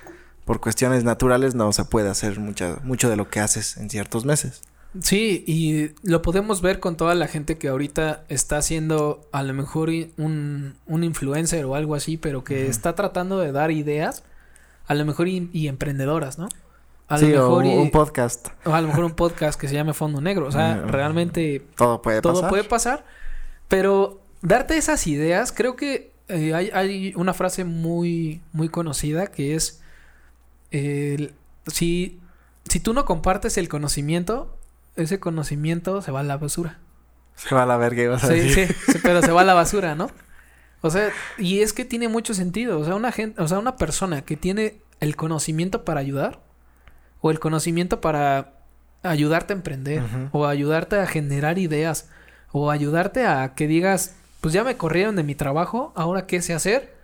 [0.45, 4.25] por cuestiones naturales no se puede hacer mucha, mucho de lo que haces en ciertos
[4.25, 4.61] meses.
[4.99, 9.53] Sí, y lo podemos ver con toda la gente que ahorita está haciendo a lo
[9.53, 14.23] mejor un, un influencer o algo así, pero que está tratando de dar ideas,
[14.87, 16.49] a lo mejor y, emprendedoras, ¿no?
[17.07, 18.49] A sí, lo mejor o un podcast.
[18.65, 20.47] O a lo mejor un podcast que se llame Fondo Negro.
[20.47, 21.65] O sea, realmente...
[21.75, 22.33] Todo puede pasar.
[22.33, 23.05] Todo puede pasar.
[23.67, 29.55] Pero darte esas ideas, creo que eh, hay, hay una frase muy, muy conocida que
[29.55, 29.80] es
[30.71, 32.19] si,
[32.67, 34.57] si tú no compartes el conocimiento,
[34.95, 36.79] ese conocimiento se va a la basura.
[37.35, 38.67] Se va a la verga, ibas a decir.
[38.67, 40.09] Sí, sí, pero se va a la basura, ¿no?
[40.83, 42.79] O sea, y es que tiene mucho sentido.
[42.79, 46.39] O sea, una gente, o sea, una persona que tiene el conocimiento para ayudar,
[47.21, 48.53] o el conocimiento para
[49.03, 52.09] ayudarte a emprender, o ayudarte a generar ideas,
[52.51, 56.53] o ayudarte a que digas, pues ya me corrieron de mi trabajo, ahora qué sé
[56.53, 56.95] hacer,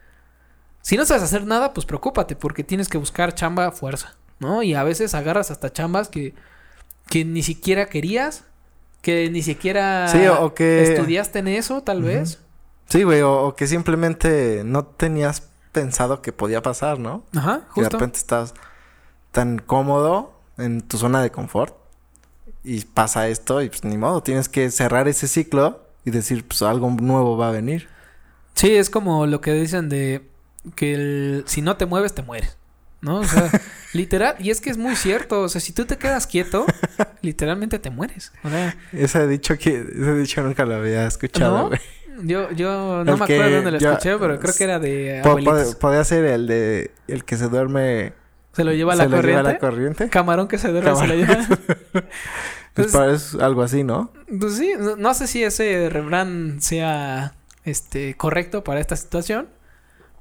[0.82, 4.64] si no sabes hacer nada, pues preocúpate porque tienes que buscar chamba a fuerza, ¿no?
[4.64, 6.34] Y a veces agarras hasta chambas que,
[7.10, 8.46] que ni siquiera querías,
[9.02, 10.94] que ni siquiera sí, o que...
[10.94, 12.40] estudiaste en eso, tal vez.
[12.88, 17.24] Sí, güey, o, que simplemente no tenías pensado que podía pasar, ¿no?
[17.36, 17.82] Ajá, justo.
[17.82, 18.54] de repente estás
[19.32, 21.76] tan cómodo en tu zona de confort
[22.64, 26.62] y pasa esto y pues ni modo, tienes que cerrar ese ciclo y decir, pues
[26.62, 27.88] algo nuevo va a venir.
[28.54, 30.28] Sí, es como lo que dicen de
[30.76, 32.58] que el, si no te mueves, te mueres.
[33.00, 33.20] ¿No?
[33.20, 33.50] O sea,
[33.94, 34.36] literal.
[34.40, 35.42] Y es que es muy cierto.
[35.42, 36.66] O sea, si tú te quedas quieto,
[37.22, 38.34] literalmente te mueres.
[38.44, 41.80] O sea, ese dicho que, ese dicho nunca lo había escuchado, güey.
[42.24, 45.22] Yo, yo no me acuerdo dónde lo escuché, pero creo que era de
[45.80, 48.14] podía ser el de el que se duerme.
[48.54, 49.32] Se lo lleva a la, se corriente.
[49.34, 50.10] Lo lleva la corriente.
[50.10, 51.48] Camarón que se duerme se lo lleva.
[52.74, 54.12] pues parece algo así, ¿no?
[54.40, 59.48] Pues sí, no, no sé si ese refrán sea este correcto para esta situación.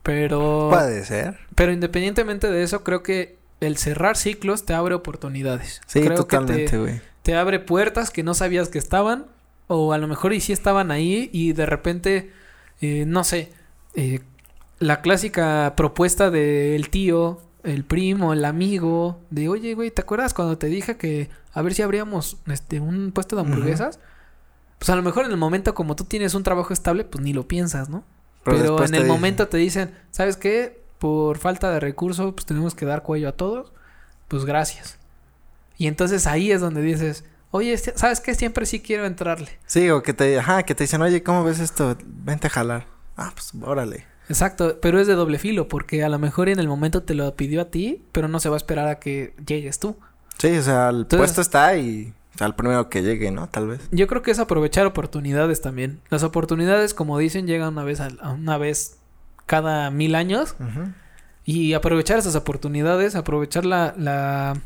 [0.07, 0.69] Pero.
[0.71, 1.37] Puede ser.
[1.57, 5.81] Pero independientemente de eso, creo que el cerrar ciclos te abre oportunidades.
[5.89, 7.01] Sí, creo totalmente, güey.
[7.25, 9.27] Te, abre puertas que no sabías que estaban.
[9.67, 12.31] O a lo mejor y sí estaban ahí y de repente,
[12.81, 13.51] eh, no sé,
[13.97, 14.21] eh,
[14.79, 20.57] la clásica propuesta del tío, el primo, el amigo, de oye, güey, ¿te acuerdas cuando
[20.57, 23.99] te dije que a ver si abríamos este un puesto de hamburguesas?
[24.79, 27.33] Pues a lo mejor en el momento, como tú tienes un trabajo estable, pues ni
[27.33, 28.05] lo piensas, ¿no?
[28.47, 30.81] Pero en el dicen- momento te dicen, ¿sabes qué?
[30.99, 33.73] Por falta de recursos, pues tenemos que dar cuello a todos.
[34.29, 34.99] Pues gracias.
[35.79, 38.35] Y entonces ahí es donde dices, oye, este- ¿sabes qué?
[38.35, 39.51] Siempre sí quiero entrarle.
[39.67, 41.97] Sí, o que te, ajá, que te dicen, oye, ¿cómo ves esto?
[42.05, 42.87] Vente a jalar.
[43.17, 44.05] Ah, pues órale.
[44.29, 47.35] Exacto, pero es de doble filo, porque a lo mejor en el momento te lo
[47.37, 49.97] pidió a ti, pero no se va a esperar a que llegues tú.
[50.39, 53.49] Sí, o sea, el Entonces- puesto está y al primero que llegue, ¿no?
[53.49, 53.81] Tal vez.
[53.91, 56.01] Yo creo que es aprovechar oportunidades también.
[56.11, 58.99] Las oportunidades, como dicen, llegan una vez a una vez
[59.47, 60.57] cada mil años.
[61.45, 64.61] Y aprovechar esas oportunidades, aprovechar la, la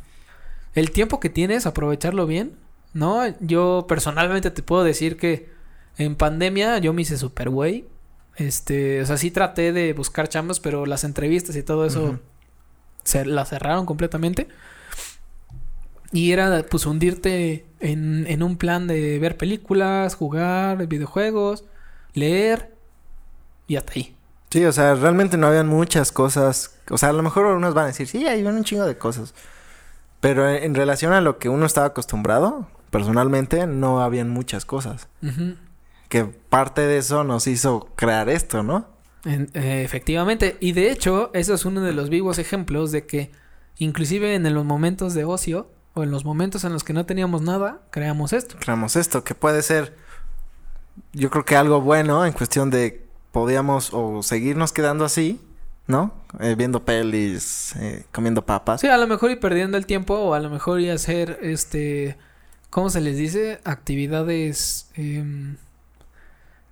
[0.74, 2.52] el tiempo que tienes, aprovecharlo bien,
[2.94, 3.22] ¿no?
[3.40, 5.50] Yo personalmente te puedo decir que
[5.98, 7.86] en pandemia yo me hice super güey.
[8.36, 12.18] Este, o sea, sí traté de buscar chambas, pero las entrevistas y todo eso
[13.04, 14.48] se las cerraron completamente.
[16.12, 21.64] Y era pues hundirte en, en un plan de ver películas, jugar videojuegos,
[22.14, 22.74] leer
[23.68, 24.16] y hasta ahí.
[24.50, 26.76] Sí, o sea, realmente no habían muchas cosas.
[26.90, 29.32] O sea, a lo mejor unos van a decir, sí, hay un chingo de cosas.
[30.20, 35.06] Pero en, en relación a lo que uno estaba acostumbrado, personalmente, no habían muchas cosas.
[36.08, 38.88] Que parte de eso nos hizo crear esto, ¿no?
[39.24, 40.56] En- eh, efectivamente.
[40.58, 43.30] Y de hecho, eso es uno de los vivos ejemplos de que
[43.78, 47.42] inclusive en los momentos de ocio o en los momentos en los que no teníamos
[47.42, 48.56] nada, creamos esto.
[48.60, 49.96] Creamos esto, que puede ser,
[51.12, 55.40] yo creo que algo bueno en cuestión de podíamos o seguirnos quedando así,
[55.86, 56.12] ¿no?
[56.38, 58.80] Eh, viendo pelis, eh, comiendo papas.
[58.80, 62.16] Sí, a lo mejor y perdiendo el tiempo o a lo mejor y hacer este,
[62.70, 63.60] ¿cómo se les dice?
[63.64, 64.90] Actividades...
[64.94, 65.56] em,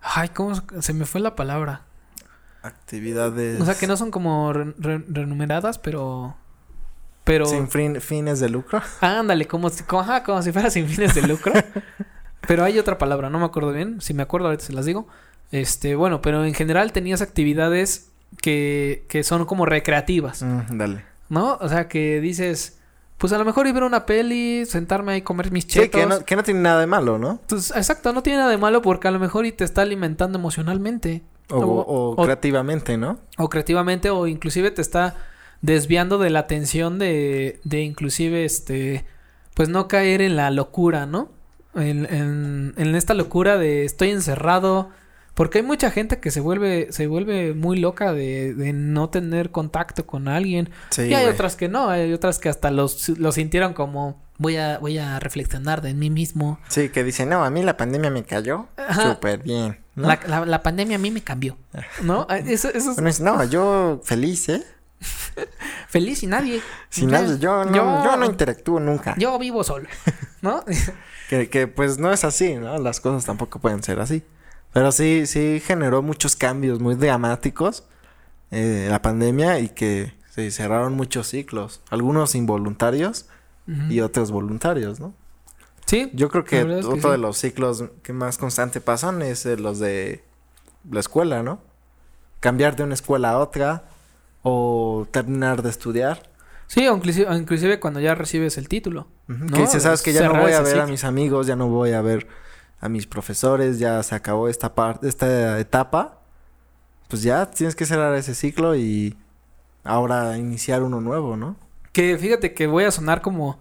[0.00, 1.83] Ay, ¿cómo se- se me fue la palabra?
[2.62, 6.37] Actividades O sea, que no son como re- re- renumeradas, pero...
[7.28, 7.46] Pero...
[7.46, 8.80] sin fin- fines de lucro.
[9.00, 11.52] Ándale, como si, como, ajá, como si fuera sin fines de lucro.
[12.46, 14.00] pero hay otra palabra, no me acuerdo bien.
[14.00, 15.06] Si me acuerdo, ahorita se las digo.
[15.52, 18.10] Este, bueno, pero en general tenías actividades
[18.42, 21.04] que, que son como recreativas, Mm, dale.
[21.28, 21.56] ¿no?
[21.60, 22.78] O sea, que dices,
[23.18, 26.00] pues a lo mejor ir a ver una peli, sentarme ahí, comer mis Sí, chetos.
[26.00, 27.40] que no, que no tiene nada de malo, ¿no?
[27.48, 30.38] Pues, exacto, no tiene nada de malo porque a lo mejor y te está alimentando
[30.38, 31.22] emocionalmente.
[31.50, 33.18] O, O- o o- creativamente, ¿no?
[33.38, 35.16] o creativamente o inclusive te está
[35.62, 39.04] desviando de la atención de, de inclusive este
[39.54, 41.32] pues no caer en la locura, ¿no?
[41.74, 44.90] En, en, en esta locura de estoy encerrado.
[45.34, 49.52] Porque hay mucha gente que se vuelve, se vuelve muy loca de, de no tener
[49.52, 50.70] contacto con alguien.
[50.90, 54.56] Sí, y hay otras que no, hay otras que hasta los, los sintieron como voy
[54.56, 56.58] a, voy a reflexionar de mí mismo.
[56.68, 58.66] Sí, que dicen, no, a mí la pandemia me cayó
[59.00, 59.78] súper bien.
[59.94, 60.08] ¿no?
[60.08, 61.56] La, la, la pandemia a mí me cambió.
[62.02, 62.26] ¿No?
[62.46, 64.64] Eso, eso es Bueno, es, no, yo feliz, ¿eh?
[65.88, 66.62] feliz y nadie.
[66.88, 68.16] Sin nadie, yo no, yo...
[68.16, 69.14] no interactúo nunca.
[69.18, 69.88] Yo vivo solo,
[70.42, 70.64] ¿no?
[71.28, 72.78] Que, que pues no es así, ¿no?
[72.78, 74.22] Las cosas tampoco pueden ser así.
[74.72, 77.84] Pero sí, sí generó muchos cambios muy dramáticos
[78.50, 81.82] eh, la pandemia y que se cerraron muchos ciclos.
[81.90, 83.26] Algunos involuntarios
[83.90, 85.12] y otros voluntarios, ¿no?
[85.84, 87.08] Sí, Yo creo que otro sí.
[87.11, 90.24] de los ciclos que más constante pasan es eh, los de
[90.90, 91.61] la escuela, ¿no?
[92.40, 93.84] Cambiar de una escuela a otra
[94.42, 96.22] o terminar de estudiar.
[96.66, 99.09] sí, inclusive, inclusive cuando ya recibes el título.
[99.27, 101.68] No, que dices, sabes que ya no voy a ver a mis amigos, ya no
[101.68, 102.27] voy a ver
[102.81, 106.20] a mis profesores, ya se acabó esta parte, esta etapa.
[107.09, 109.16] Pues ya tienes que cerrar ese ciclo y
[109.85, 111.57] ahora iniciar uno nuevo, ¿no?
[111.92, 113.59] Que fíjate que voy a sonar como,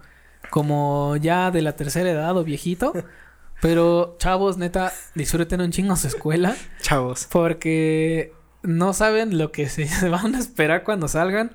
[0.49, 2.93] como ya de la tercera edad o viejito.
[3.61, 6.55] pero chavos, neta, disfruten un chingo su escuela.
[6.81, 7.27] Chavos.
[7.31, 11.51] Porque no saben lo que se van a esperar cuando salgan.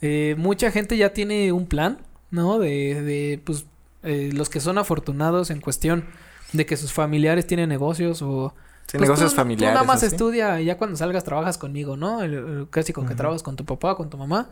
[0.00, 1.98] Eh, mucha gente ya tiene un plan,
[2.30, 2.58] ¿no?
[2.58, 3.66] De, de pues,
[4.02, 6.06] eh, los que son afortunados en cuestión
[6.52, 8.54] de que sus familiares tienen negocios o...
[8.86, 9.72] Sí, Pues negocios tú- familiares.
[9.72, 12.22] Tú nada más estudia y ya cuando salgas trabajas conmigo, ¿no?
[12.22, 14.50] El- el- casi con que trabajas con tu papá, con tu mamá.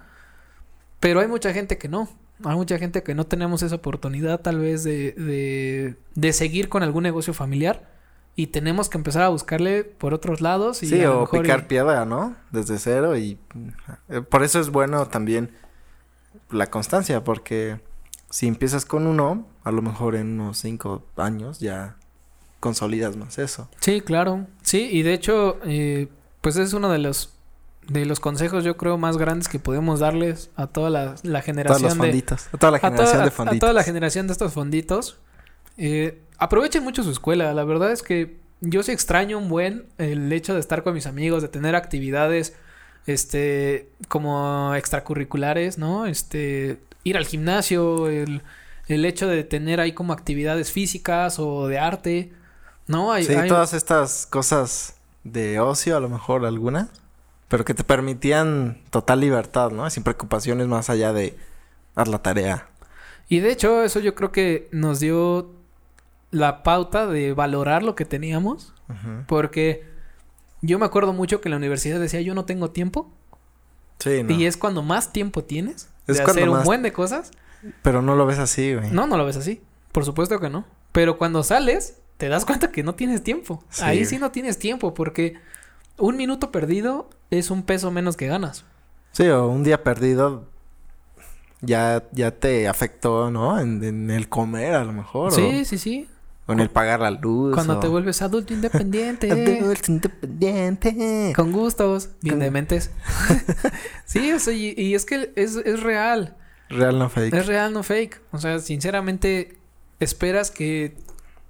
[1.01, 2.09] Pero hay mucha gente que no.
[2.45, 6.83] Hay mucha gente que no tenemos esa oportunidad tal vez de, de, de seguir con
[6.83, 7.91] algún negocio familiar.
[8.37, 10.83] Y tenemos que empezar a buscarle por otros lados.
[10.83, 12.37] Y Sí, a o picar y- piedra, ¿no?
[12.53, 13.39] Desde cero y...
[14.09, 15.51] eh, Por eso es bueno también
[16.51, 17.81] la constancia, porque
[18.31, 21.97] si empiezas con uno, a lo mejor en unos cinco años ya
[22.61, 23.69] consolidas más eso.
[23.81, 24.47] Sí, claro.
[24.63, 26.09] Sí, y de hecho, eh,
[26.41, 27.35] pues es uno de los
[27.89, 31.45] de los consejos yo creo más grandes que podemos darles a toda la, la Todos
[31.45, 32.47] generación los de fonditos.
[32.53, 33.59] A toda la a, toda- generación a- de a fonditos.
[33.61, 35.19] toda la generación de estos fonditos.
[35.83, 37.53] Eh, aprovechen mucho su escuela.
[37.55, 41.07] La verdad es que yo sí extraño un buen el hecho de estar con mis
[41.07, 42.55] amigos, de tener actividades
[43.07, 46.05] este, como extracurriculares, ¿no?
[46.07, 48.43] Este, ir al gimnasio, el,
[48.89, 52.33] el hecho de tener ahí como actividades físicas o de arte,
[52.87, 53.13] ¿no?
[53.13, 56.89] Hay, sí, hay- todas estas cosas de ocio, a lo mejor algunas,
[57.49, 59.89] pero que te permitían total libertad, ¿no?
[59.89, 61.37] Sin preocupaciones más allá de
[61.97, 62.69] dar la tarea.
[63.29, 65.55] Y de hecho, eso yo creo que nos dio
[66.31, 68.75] la pauta de valorar lo que teníamos.
[69.27, 69.89] Porque
[70.63, 73.11] yo me acuerdo mucho que en la universidad decía yo no tengo tiempo.
[73.99, 74.35] Sí, no.
[74.35, 77.31] Y es cuando más tiempo tienes de Es cuando hacer un buen de cosas.
[77.83, 78.91] Pero no lo ves así, güey.
[78.91, 79.61] No, no lo ves así.
[79.93, 80.65] Por supuesto que no.
[80.93, 83.63] Pero cuando sales, te das cuenta que no tienes tiempo.
[83.69, 85.35] Sí, Ahí sí no tienes tiempo porque
[85.99, 88.65] un minuto perdido es un peso menos que ganas.
[89.13, 90.49] Sí, o un día perdido
[91.61, 93.61] ya, ya te afectó, ¿no?
[93.61, 95.33] En, en el comer, a lo mejor.
[95.33, 96.09] Sí, sí, sí.
[96.53, 97.55] En el pagar la luz.
[97.55, 99.31] Cuando o- te vuelves adulto independiente.
[99.61, 101.33] Adulto independiente.
[101.37, 102.91] Con gustos, bien Con- dementes.
[104.05, 106.37] sí, o sea, y, y es que es, es real.
[106.69, 107.35] Real no fake.
[107.35, 108.21] Es real, no fake.
[108.33, 109.57] O sea, sinceramente,
[109.99, 110.97] esperas que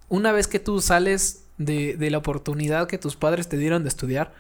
[0.09, 3.89] una vez que tú sales de, de la oportunidad que tus padres te dieron de
[3.91, 4.33] estudiar,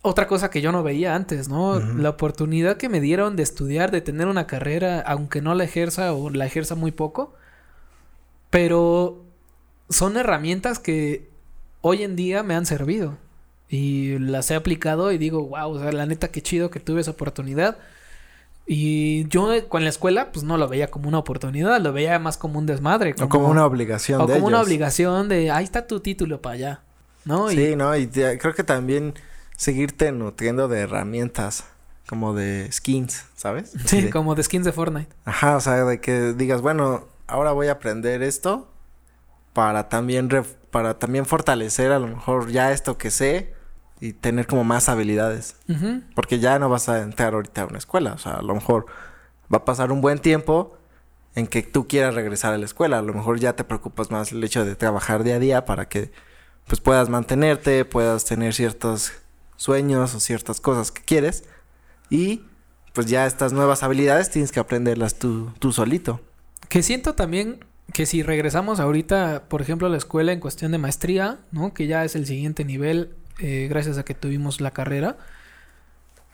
[0.00, 1.80] otra cosa que yo no veía antes, ¿no?
[1.80, 6.12] La oportunidad que me dieron de estudiar, de tener una carrera, aunque no la ejerza
[6.12, 7.34] o la ejerza muy poco,
[8.50, 9.23] pero
[9.88, 11.28] son herramientas que
[11.80, 13.16] hoy en día me han servido
[13.68, 17.00] y las he aplicado y digo, wow, o sea, la neta, qué chido que tuve
[17.00, 17.76] esa oportunidad.
[18.66, 22.38] Y yo con la escuela, pues no lo veía como una oportunidad, lo veía más
[22.38, 23.14] como un desmadre.
[23.20, 26.54] O como una obligación o de como una obligación de, ahí está tu título para
[26.54, 26.80] allá,
[27.26, 27.50] ¿no?
[27.52, 27.94] Y- Sí, ¿no?
[27.94, 29.14] Y te- creo que también
[29.56, 31.64] seguirte nutriendo de herramientas.
[32.06, 33.72] Como de skins, ¿sabes?
[33.86, 35.08] sí, De- como de skins de Fortnite.
[35.24, 38.68] Ajá, o sea, de que digas, bueno, ahora voy a aprender esto
[39.54, 40.28] para también
[40.70, 43.54] para también fortalecer a lo mejor ya esto que sé
[44.00, 45.56] y tener como más habilidades,
[46.14, 48.84] porque ya no vas a entrar ahorita a una escuela, o sea, a lo mejor
[49.52, 50.76] va a pasar un buen tiempo
[51.34, 54.32] en que tú quieras regresar a la escuela, a lo mejor ya te preocupas más
[54.32, 56.12] el hecho de trabajar día a día para que
[56.66, 59.12] pues puedas mantenerte, puedas tener ciertos
[59.56, 61.44] sueños o ciertas cosas que quieres.
[62.10, 62.44] Y
[62.92, 66.20] pues ya estas nuevas habilidades tienes que aprenderlas tú, tú solito.
[66.68, 70.78] Que siento también que si regresamos ahorita, por ejemplo, a la escuela en cuestión de
[70.78, 71.74] maestría, ¿no?
[71.74, 75.16] Que ya es el siguiente nivel, eh, gracias a que tuvimos la carrera.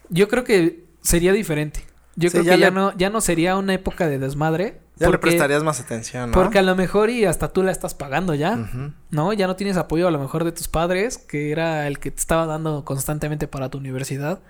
[0.09, 1.85] Yo creo que sería diferente.
[2.17, 4.81] Yo Sí, creo ya que ya no, ya no sería una época de desmadre.
[4.97, 6.35] Ya le prestarías más atención, ¿no?
[6.35, 8.69] Porque a lo mejor y hasta tú la estás pagando ya.
[9.11, 9.33] ¿no?
[9.33, 12.19] Ya no tienes apoyo a lo mejor de tus padres, que era el que te
[12.21, 14.41] estaba dando constantemente para tu universidad.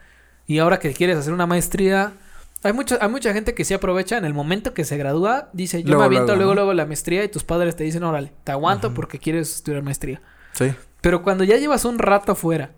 [0.46, 2.14] Y ahora que quieres hacer una maestría,
[2.62, 5.82] hay mucha, hay mucha gente que se aprovecha en el momento que se gradúa, dice,
[5.82, 6.54] yo Luego, me aviento luego, luego, ¿no?
[6.66, 10.20] luego la maestría y tus padres te dicen, órale, te aguanto porque quieres estudiar maestría.
[10.52, 10.72] Sí.
[11.00, 12.72] Pero cuando ya llevas un rato afuera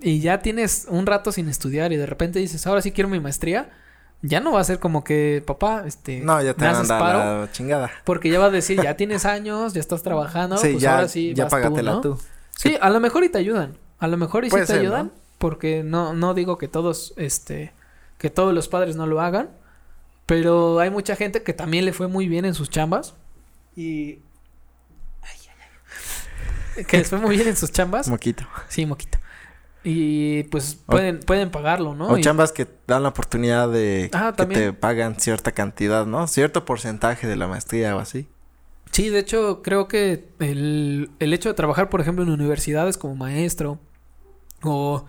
[0.00, 3.20] y ya tienes un rato sin estudiar y de repente dices, ahora sí quiero mi
[3.20, 3.70] maestría,
[4.20, 7.00] ya no va a ser como que, papá, este, No, ya te me haces dar
[7.00, 7.40] paro.
[7.42, 7.90] la chingada.
[8.04, 11.08] Porque ya va a decir, ya tienes años, ya estás trabajando, sí, pues ya, ahora
[11.08, 12.00] sí ya vas tú, págatela ¿no?
[12.00, 12.18] tú.
[12.56, 13.76] Sí, a lo mejor y te ayudan.
[13.98, 15.06] A lo mejor y sí te ser, ayudan.
[15.06, 15.12] ¿no?
[15.38, 17.72] Porque no, no digo que todos, este,
[18.24, 19.50] que todos los padres no lo hagan.
[20.24, 23.14] Pero hay mucha gente que también le fue muy bien en sus chambas.
[23.76, 24.20] Y.
[25.20, 25.56] Ay, ay,
[26.78, 26.84] ay.
[26.88, 28.08] Que les fue muy bien en sus chambas.
[28.08, 28.44] Moquito.
[28.68, 29.18] Sí, moquito.
[29.84, 32.08] Y pues O- pueden, pueden pagarlo, ¿no?
[32.08, 34.60] O Y- chambas que dan la oportunidad de Ah, que también.
[34.62, 36.26] te pagan cierta cantidad, ¿no?
[36.26, 38.26] Cierto porcentaje de la maestría o así.
[38.92, 43.14] Sí, de hecho, creo que el, el hecho de trabajar, por ejemplo, en universidades como
[43.16, 43.78] maestro
[44.62, 45.04] o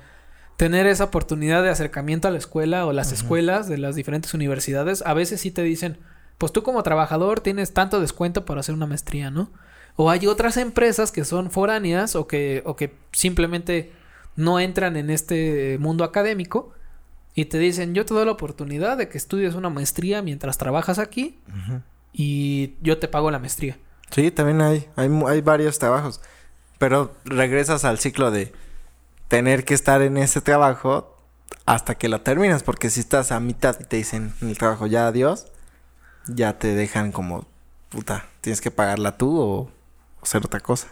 [0.57, 5.03] tener esa oportunidad de acercamiento a la escuela o las escuelas de las diferentes universidades,
[5.05, 5.97] a veces sí te dicen,
[6.37, 9.49] pues tú como trabajador tienes tanto descuento para hacer una maestría, ¿no?
[9.97, 13.91] O hay otras empresas que son foráneas o que, o que simplemente
[14.35, 16.73] no entran en este mundo académico
[17.33, 20.99] y te dicen, yo te doy la oportunidad de que estudies una maestría mientras trabajas
[20.99, 21.39] aquí
[22.13, 23.77] y yo te pago la maestría.
[24.11, 26.21] Sí, también hay, hay, hay varios trabajos.
[26.77, 28.53] Pero regresas al ciclo de
[29.27, 31.17] tener que estar en ese trabajo
[31.65, 32.63] hasta que lo terminas.
[32.63, 35.47] Porque si estás a mitad y te dicen en el trabajo ya adiós,
[36.27, 37.47] ya te dejan como,
[37.89, 39.71] puta, tienes que pagarla tú o,
[40.21, 40.87] hacer otra cosa.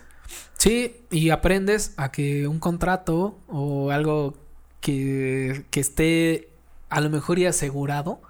[0.58, 4.36] Sí, y aprendes a que un contrato o algo
[4.80, 6.50] que, que esté
[6.90, 8.22] a lo mejor y asegurado,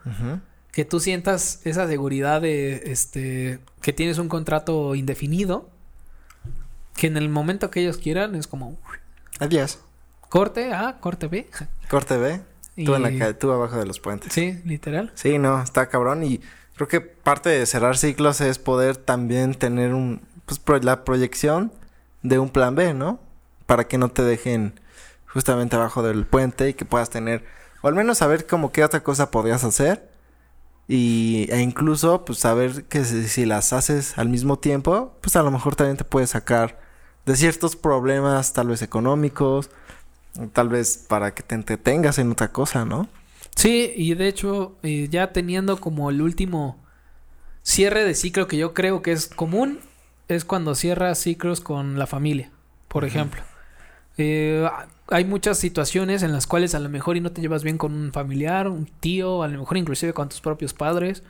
[0.72, 5.70] que tú sientas esa seguridad de este que tienes un contrato indefinido,
[6.96, 8.78] que en el momento que ellos quieran es como
[9.40, 9.80] Adiós.
[10.34, 11.48] Corte A, corte B.
[11.92, 12.42] Corte B.
[12.84, 14.34] Tú, en la tú abajo de los puentes.
[14.34, 15.12] Sí, literal.
[15.14, 16.42] Sí, no, está cabrón y
[16.74, 21.72] creo que parte de cerrar ciclos es poder también tener un, pues pro- la proyección
[22.24, 23.20] de un plan B, ¿no?
[23.68, 24.80] Para que no te dejen
[25.28, 27.46] justamente abajo del puente y que puedas tener,
[27.84, 30.10] o al menos saber como qué otra cosa podrías hacer
[30.88, 35.44] y, e incluso pues saber que si, si, las haces al mismo tiempo, pues a
[35.44, 36.80] lo mejor también te puedes sacar
[37.28, 39.70] de ciertos problemas tal vez económicos,
[40.54, 43.08] tal vez para que te entretengas en otra cosa, ¿no?
[43.56, 46.78] Sí, y de hecho eh, ya teniendo como el último
[47.62, 49.80] cierre de ciclo que yo creo que es común,
[50.28, 52.52] es cuando cierras ciclos con la familia,
[52.88, 53.42] por ejemplo.
[54.18, 54.68] Eh,
[55.08, 57.94] hay muchas situaciones en las cuales a lo mejor y no te llevas bien con
[57.94, 61.24] un familiar, un tío, a lo mejor inclusive con tus propios padres.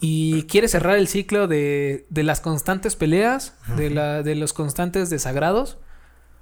[0.00, 5.10] Y quieres cerrar el ciclo de, de las constantes peleas, de, la, de los constantes
[5.10, 5.76] desagrados.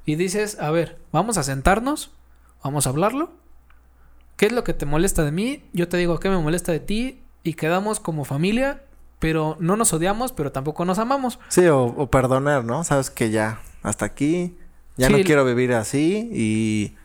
[0.08, 2.12] Y dices, a ver, vamos a sentarnos,
[2.64, 3.30] vamos a hablarlo.
[4.38, 5.64] ¿Qué es lo que te molesta de mí?
[5.74, 7.20] Yo te digo qué me molesta de ti.
[7.42, 8.80] Y quedamos como familia,
[9.18, 11.38] pero no nos odiamos, pero tampoco nos amamos.
[11.50, 12.84] Sí, o, o perdonar, ¿no?
[12.84, 14.56] Sabes que ya, hasta aquí,
[14.96, 16.96] ya sí, no quiero vivir así y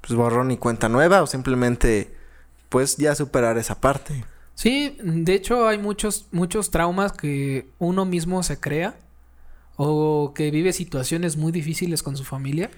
[0.00, 2.16] pues borrón y cuenta nueva o simplemente
[2.70, 4.24] pues ya superar esa parte.
[4.54, 8.96] Sí, de hecho hay muchos muchos traumas que uno mismo se crea
[9.76, 12.70] o que vive situaciones muy difíciles con su familia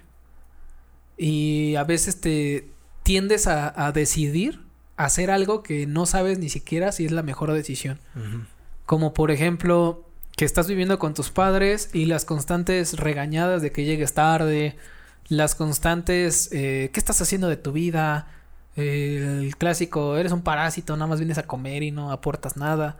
[1.17, 2.71] y a veces te
[3.03, 4.61] tiendes a, a decidir
[4.97, 8.01] hacer algo que no sabes ni siquiera si es la mejor decisión.
[8.15, 8.47] Uh -huh.
[8.85, 10.05] Como por ejemplo,
[10.37, 14.77] que estás viviendo con tus padres y las constantes regañadas de que llegues tarde,
[15.29, 18.29] las constantes, eh, ¿qué estás haciendo de tu vida?
[18.77, 22.99] El clásico, eres un parásito, nada más vienes a comer y no aportas nada.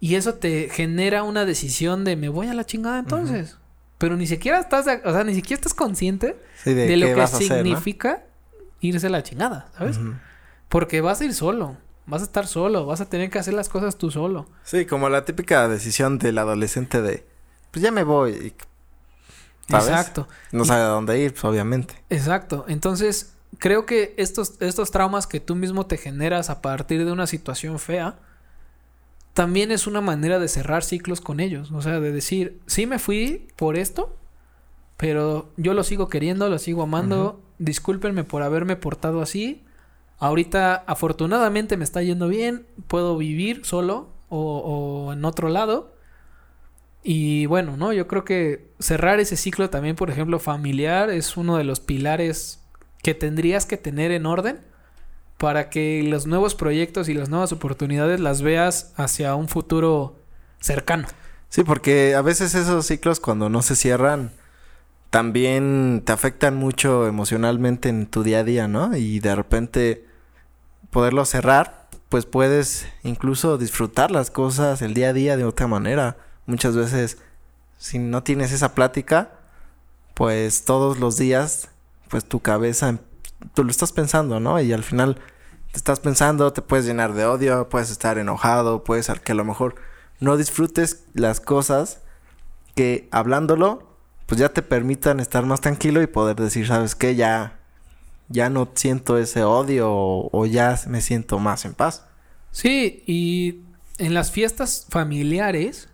[0.00, 3.52] Y eso te genera una decisión de me voy a la chingada entonces.
[3.52, 3.58] Uh -huh.
[3.98, 7.26] Pero ni siquiera estás, o sea, ni siquiera estás consciente sí, de, de lo que
[7.26, 8.74] significa hacer, ¿no?
[8.80, 9.96] irse a la chingada, ¿sabes?
[9.96, 10.20] Uh -huh.
[10.68, 11.76] Porque vas a ir solo.
[12.06, 14.46] Vas a estar solo, vas a tener que hacer las cosas tú solo.
[14.62, 17.24] Sí, como la típica decisión del adolescente de,
[17.70, 18.52] pues ya me voy.
[19.68, 19.88] ¿sabes?
[19.88, 20.28] Exacto.
[20.52, 21.94] No sabe a dónde ir, pues obviamente.
[22.10, 22.66] Exacto.
[22.68, 27.26] Entonces, creo que estos, estos traumas que tú mismo te generas a partir de una
[27.26, 28.18] situación fea,
[29.34, 31.70] también es una manera de cerrar ciclos con ellos.
[31.72, 34.16] O sea, de decir, sí me fui por esto,
[34.96, 37.24] pero yo lo sigo queriendo, lo sigo amando.
[37.24, 37.44] Uh -huh.
[37.58, 39.64] Discúlpenme por haberme portado así
[40.18, 42.66] Ahorita, afortunadamente, me está yendo bien.
[42.86, 45.94] Puedo vivir solo o, o, en otro lado.
[47.02, 47.92] Y bueno, ¿no?
[47.92, 52.64] Yo creo que cerrar ese ciclo también, por ejemplo, familiar, es uno de los pilares
[53.02, 54.60] que tendrías que tener en orden
[55.38, 60.16] para que los nuevos proyectos y las nuevas oportunidades las veas hacia un futuro
[60.60, 61.06] cercano.
[61.48, 64.32] Sí, porque a veces esos ciclos cuando no se cierran
[65.10, 68.96] también te afectan mucho emocionalmente en tu día a día, ¿no?
[68.96, 70.04] Y de repente
[70.90, 76.16] poderlo cerrar, pues puedes incluso disfrutar las cosas el día a día de otra manera.
[76.46, 77.18] Muchas veces,
[77.78, 79.30] si no tienes esa plática,
[80.14, 81.68] pues todos los días,
[82.08, 82.98] pues tu cabeza,
[83.52, 84.60] tú lo estás pensando, ¿no?
[84.60, 85.16] Y al final
[85.70, 89.44] te estás pensando, te puedes llenar de odio, puedes estar enojado, puedes que a lo
[89.44, 89.74] mejor
[90.20, 92.00] no disfrutes las cosas
[92.74, 93.94] que hablándolo
[94.26, 97.14] pues ya te permitan estar más tranquilo y poder decir, ¿sabes qué?
[97.14, 97.60] Ya,
[98.28, 102.06] ya no siento ese odio o, o, ya me siento más en paz.
[102.50, 103.60] Sí, y
[103.98, 105.88] en las fiestas familiares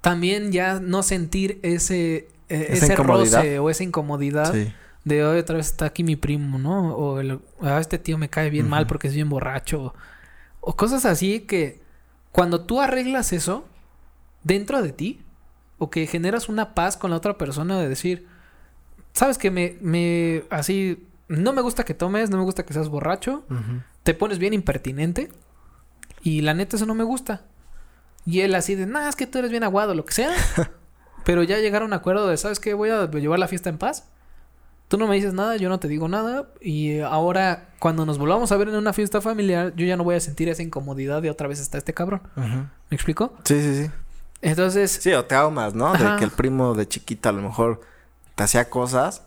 [0.00, 4.72] también ya no sentir ese, eh, ese roce o esa incomodidad sí.
[5.04, 6.94] De hoy otra vez está aquí mi primo, ¿no?
[6.94, 8.70] O el, ah, este tío me cae bien uh -huh.
[8.70, 9.82] mal porque es bien borracho.
[9.82, 9.94] O,
[10.60, 11.80] o cosas así que
[12.30, 13.64] cuando tú arreglas eso
[14.44, 15.22] dentro de ti,
[15.78, 18.26] o que generas una paz con la otra persona de decir,
[19.12, 22.88] sabes que me, me, así, no me gusta que tomes, no me gusta que seas
[22.88, 23.84] borracho, uh -huh.
[24.04, 25.30] te pones bien impertinente
[26.22, 27.42] y la neta eso no me gusta.
[28.24, 30.30] Y él así de, nada, es que tú eres bien aguado, lo que sea.
[31.24, 32.74] Pero ya llegaron a un acuerdo de, ¿sabes qué?
[32.74, 34.08] Voy a llevar la fiesta en paz.
[34.92, 36.48] Tú no me dices nada, yo no te digo nada.
[36.60, 40.16] Y ahora, cuando nos volvamos a ver en una fiesta familiar, yo ya no voy
[40.16, 42.20] a sentir esa incomodidad de otra vez está este cabrón.
[42.36, 42.68] Uh -huh.
[42.90, 43.32] ¿Me explico?
[43.44, 43.90] Sí, sí, sí.
[44.42, 44.90] Entonces.
[44.90, 45.94] Sí, o traumas, ¿no?
[45.94, 46.12] Ajá.
[46.12, 47.80] De que el primo de chiquita a lo mejor
[48.34, 49.22] te hacía cosas.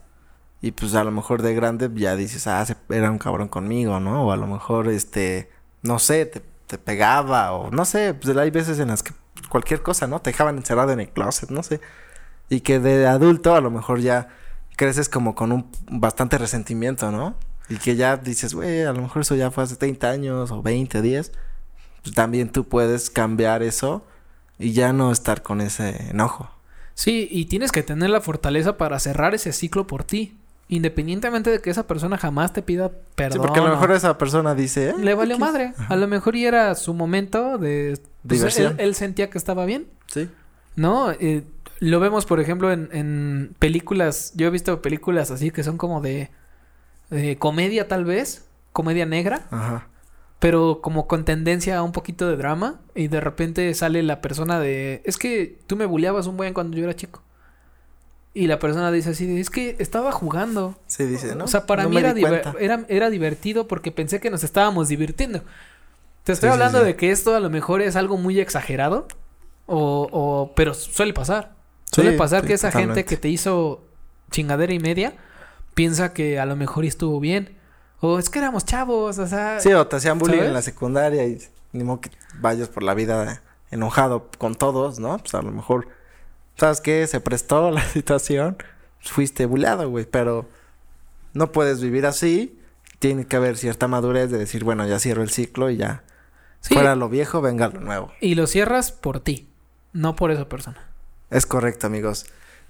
[0.62, 4.24] Y pues a lo mejor de grande ya dices, ah, era un cabrón conmigo, ¿no?
[4.24, 5.50] O a lo mejor, este,
[5.82, 7.50] no sé, te, te pegaba.
[7.54, 9.14] O no sé, pues hay veces en las que
[9.48, 10.20] cualquier cosa, ¿no?
[10.20, 11.80] Te dejaban encerrado en el closet, no sé.
[12.48, 14.28] Y que de adulto a lo mejor ya
[14.76, 17.34] creces como con un bastante resentimiento, ¿no?
[17.68, 20.62] Y que ya dices, güey, a lo mejor eso ya fue hace 30 años o
[20.62, 21.32] 20, 10.
[22.02, 24.04] Pues también tú puedes cambiar eso
[24.58, 26.50] y ya no estar con ese enojo.
[26.94, 30.36] Sí, y tienes que tener la fortaleza para cerrar ese ciclo por ti.
[30.68, 33.32] Independientemente de que esa persona jamás te pida perdón.
[33.34, 34.90] Sí, porque a lo mejor esa persona dice...
[34.90, 35.74] Eh, Le valió madre.
[35.76, 35.94] Ajá.
[35.94, 37.98] A lo mejor y era su momento de...
[38.26, 38.72] Pues, Diversión.
[38.78, 39.86] Él, él, sentía que estaba bien.
[40.06, 40.28] Sí.
[40.74, 41.12] ¿No?
[41.12, 41.44] Eh,
[41.80, 44.32] lo vemos, por ejemplo, en, en películas...
[44.34, 46.30] Yo he visto películas así que son como de...
[47.38, 49.88] comedia tal vez, comedia negra, Ajá.
[50.38, 54.58] pero como con tendencia a un poquito de drama y de repente sale la persona
[54.60, 57.22] de, es que tú me bulleabas un buen cuando yo era chico.
[58.34, 60.78] Y la persona dice así, es que estaba jugando.
[60.86, 61.44] Sí, dice, ¿no?
[61.44, 64.88] O sea, para No mí era, diver- era, era divertido porque pensé que nos estábamos
[64.88, 65.40] divirtiendo.
[66.22, 66.84] Te estoy Sí, sí, hablando sí.
[66.84, 69.08] de que esto a lo mejor es algo muy exagerado.
[69.64, 71.55] O, o pero suele pasar.
[71.96, 73.82] Suele Sí, pasar sí, que esa gente que te hizo
[74.30, 75.14] chingadera y media
[75.74, 77.56] piensa que a lo mejor estuvo bien.
[78.00, 79.60] O es que éramos chavos, o sea.
[79.60, 80.48] Sí, o te hacían bullying ¿Sabes?
[80.48, 81.38] en la secundaria y
[81.72, 85.16] ni modo que vayas por la vida enojado con todos, ¿no?
[85.18, 85.88] Pues a lo mejor,
[86.56, 87.06] ¿sabes qué?
[87.06, 88.58] Se prestó la situación,
[89.00, 90.46] fuiste bulleado, güey, pero
[91.32, 92.60] no puedes vivir así.
[92.98, 96.04] Tiene que haber cierta madurez de decir, bueno, ya cierro el ciclo y ya.
[96.60, 98.12] Sí, Fuera lo viejo, venga lo nuevo.
[98.20, 99.48] Y lo cierras por ti,
[99.92, 100.78] no por esa persona.
[101.30, 102.26] Es correcto, amigos.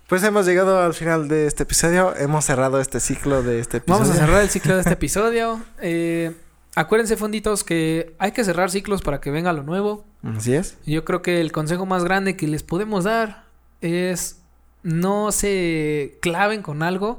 [0.09, 2.15] Pues hemos llegado al final de este episodio.
[2.17, 4.05] Hemos cerrado este ciclo de este episodio.
[4.05, 5.61] Vamos a cerrar el ciclo de este episodio.
[5.81, 6.33] Eh,
[6.75, 10.05] acuérdense, fonditos, que hay que cerrar ciclos para que venga lo nuevo.
[10.23, 10.77] Así es.
[10.87, 13.45] Yo creo que el consejo más grande que les podemos dar
[13.81, 14.39] es
[14.83, 17.19] no se claven con algo.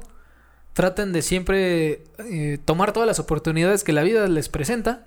[0.72, 5.04] Traten de siempre eh, tomar todas las oportunidades que la vida les presenta.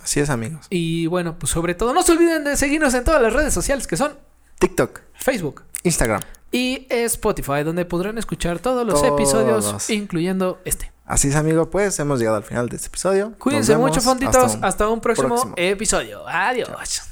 [0.00, 0.66] Así es, amigos.
[0.70, 3.86] Y bueno, pues sobre todo, no se olviden de seguirnos en todas las redes sociales
[3.86, 4.12] que son
[4.60, 6.20] TikTok, Facebook Instagram.
[6.52, 9.12] y Spotify, donde podrán escuchar todos los Todos.
[9.20, 10.92] episodios, incluyendo este.
[11.06, 11.68] Así es, amigo.
[11.70, 13.32] Pues hemos llegado al final de este episodio.
[13.38, 14.58] Cuídense mucho, fonditos.
[14.62, 15.54] Hasta un un, próximo, próximo.
[15.56, 16.28] episodio.
[16.28, 17.02] Adiós.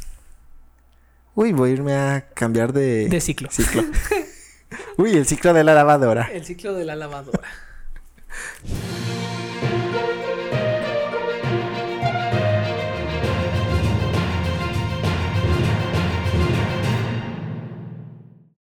[1.34, 3.48] Uy, voy a irme a cambiar de, De ciclo.
[3.50, 3.82] ciclo.
[4.98, 6.28] Uy, el ciclo de la lavadora.
[6.32, 7.40] El ciclo de la lavadora.